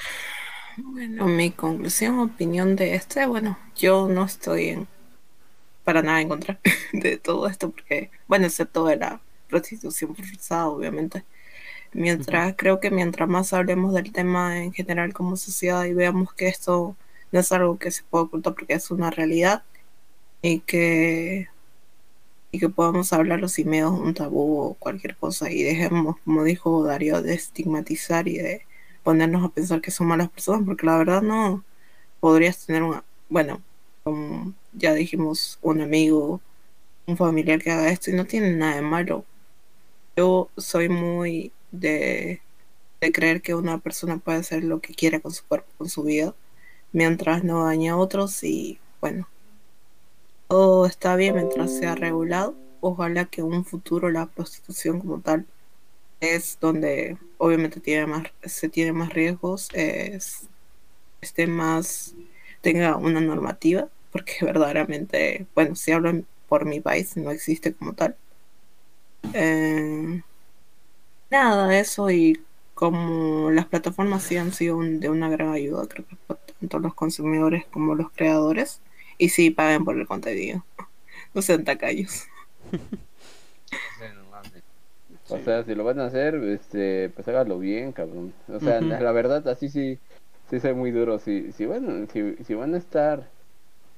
[0.77, 4.87] Bueno, mi conclusión, opinión de este, bueno, yo no estoy en,
[5.83, 6.59] para nada en contra
[6.93, 11.25] de todo esto, porque, bueno, excepto de la prostitución forzada, obviamente.
[11.93, 16.47] Mientras, creo que mientras más hablemos del tema en general como sociedad y veamos que
[16.49, 16.97] esto
[17.31, 19.63] no es algo que se puede ocultar porque es una realidad
[20.41, 21.49] y que
[22.51, 26.83] y que podamos hablarlo sin miedo un tabú o cualquier cosa y dejemos, como dijo
[26.83, 28.65] Darío, de estigmatizar y de
[29.05, 31.63] ponernos a pensar que son malas personas, porque la verdad no
[32.19, 33.61] podrías tener una, bueno,
[34.03, 36.41] como ya dijimos, un amigo,
[37.07, 39.25] un familiar que haga esto y no tiene nada de malo.
[40.17, 42.41] Yo soy muy de,
[43.01, 46.03] de creer que una persona puede hacer lo que quiera con su cuerpo, con su
[46.03, 46.33] vida,
[46.91, 49.27] mientras no dañe a otros y bueno,
[50.47, 52.55] todo está bien mientras sea regulado.
[52.81, 55.45] Ojalá que un futuro la prostitución como tal
[56.33, 60.47] es donde obviamente tiene más, se tiene más riesgos, es,
[61.21, 62.15] esté más,
[62.61, 68.15] tenga una normativa, porque verdaderamente, bueno, si hablo por mi país, no existe como tal.
[69.33, 70.21] Eh,
[71.29, 72.41] nada, eso y
[72.73, 76.15] como las plataformas sí han sido de una gran ayuda, creo que
[76.59, 78.81] tanto los consumidores como los creadores,
[79.17, 80.65] y sí paguen por el contenido,
[81.33, 82.25] no sean tacaños.
[85.29, 85.43] O Sí.
[85.43, 88.33] sea, si lo van a hacer, este, pues hágalo bien, cabrón.
[88.47, 89.99] O sea, la, la verdad, así sí,
[90.49, 91.19] sí soy muy duro.
[91.19, 93.29] Si, si van, si, si van a estar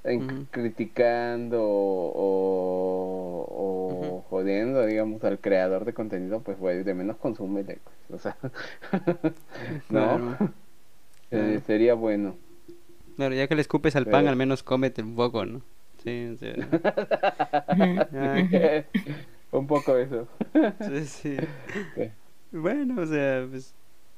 [0.03, 2.13] en- criticando o,
[4.29, 8.37] jodiendo, digamos, al creador de contenido, pues, güey, de menos consúmele, pues, O sea,
[9.89, 10.37] no, Claro.
[11.29, 12.37] Eh, sería bueno.
[13.17, 15.61] Claro, ya que le escupes al pan, al menos cómete un poco, ¿no?
[16.03, 16.55] Sí, sea,
[19.51, 20.27] Un poco eso.
[20.81, 21.37] sí, sí.
[22.51, 23.73] Bueno, o sea, pues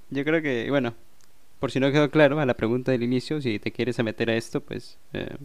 [0.10, 0.94] yo creo que, bueno,
[1.60, 4.36] por si no quedó claro a la pregunta del inicio, si te quieres meter a
[4.36, 5.36] esto, pues eh,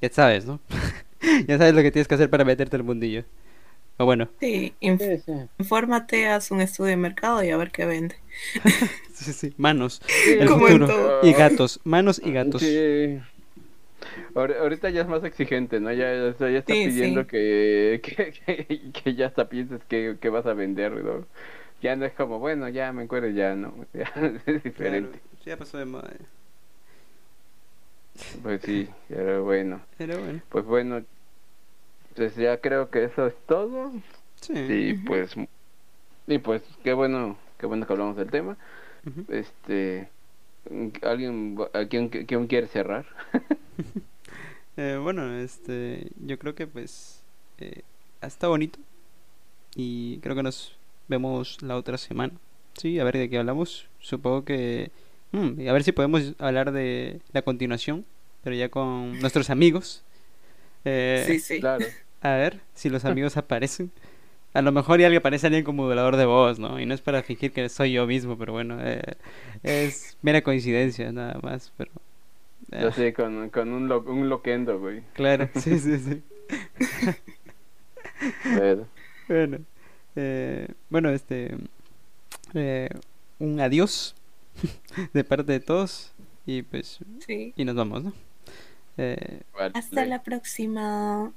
[0.00, 0.60] ya sabes, ¿no?
[1.48, 3.24] ya sabes lo que tienes que hacer para meterte al mundillo.
[3.98, 5.32] O bueno, Sí, inf- Sí, sí.
[5.58, 8.16] infórmate, haz un estudio de mercado y a ver qué vende.
[9.14, 10.86] sí, sí, manos, Sí, el en futuro.
[10.86, 11.28] todo.
[11.28, 12.62] Y gatos, manos y gatos.
[12.62, 13.20] Sí.
[14.34, 15.92] Ahor- Ahorita ya es más exigente, ¿no?
[15.92, 17.28] Ya, ya está, ya está Sí, pidiendo sí.
[17.28, 21.26] Que, que, que, que ya hasta pienses que, que vas a vender, ¿no?
[21.82, 23.74] Ya no es como, bueno, ya me encuentro, ya no.
[23.94, 24.12] Ya
[24.46, 25.10] es diferente.
[25.10, 26.12] Claro, ya pasó de moda.
[28.42, 29.80] Pues sí, pero bueno.
[29.96, 31.04] Pero bueno, Pues bueno,
[32.14, 33.92] pues ya creo que eso es todo.
[34.40, 34.54] sí.
[34.68, 35.34] Y pues,
[36.26, 38.58] y pues qué bueno, qué bueno que hablamos del tema.
[39.28, 40.10] Este,
[41.02, 43.06] ¿alguien, a quién, quién quiere cerrar?
[44.78, 47.22] Eh, bueno, este, yo creo que pues
[47.58, 47.82] eh,
[48.22, 48.78] está bonito
[49.74, 50.74] y creo que nos
[51.08, 52.32] vemos la otra semana.
[52.78, 53.86] Sí, a ver de qué hablamos.
[54.00, 54.90] Supongo que
[55.32, 58.06] mm, y a ver si podemos hablar de la continuación,
[58.42, 60.04] pero ya con nuestros amigos.
[60.86, 61.60] Eh, Sí, sí.
[61.60, 61.84] Claro.
[62.22, 63.90] A ver si los amigos aparecen.
[64.54, 66.78] A lo mejor ya alguien aparece alguien como modulador de voz, ¿no?
[66.80, 69.02] Y no es para fingir que soy yo mismo, pero bueno, eh,
[69.62, 71.90] es mera coincidencia nada más, pero
[72.72, 75.02] eh, Yo sé, con, con un, lo, un loquendo, güey.
[75.14, 76.22] claro, sí, sí, sí.
[78.44, 78.86] Pero,
[79.28, 79.58] Bueno,
[80.16, 81.56] eh, bueno, este,
[82.54, 82.88] eh,
[83.38, 84.14] un adiós
[85.12, 86.12] de parte de todos
[86.46, 87.52] y pues, Sí.
[87.56, 88.12] y nos vamos, ¿no?
[88.98, 89.72] Eh, vale.
[89.78, 91.32] Hasta la próxima.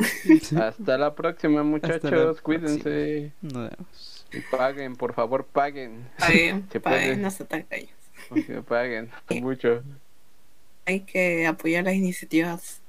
[0.60, 2.42] Hasta la próxima, muchachos.
[2.42, 3.32] Cuídense.
[3.42, 4.26] nos vemos.
[4.32, 6.10] Y paguen, por favor, paguen.
[6.20, 7.46] Paguen, Se paguen, no se.
[7.46, 9.10] Que paguen
[9.42, 9.84] mucho.
[10.86, 12.82] Hay que apoyar las iniciativas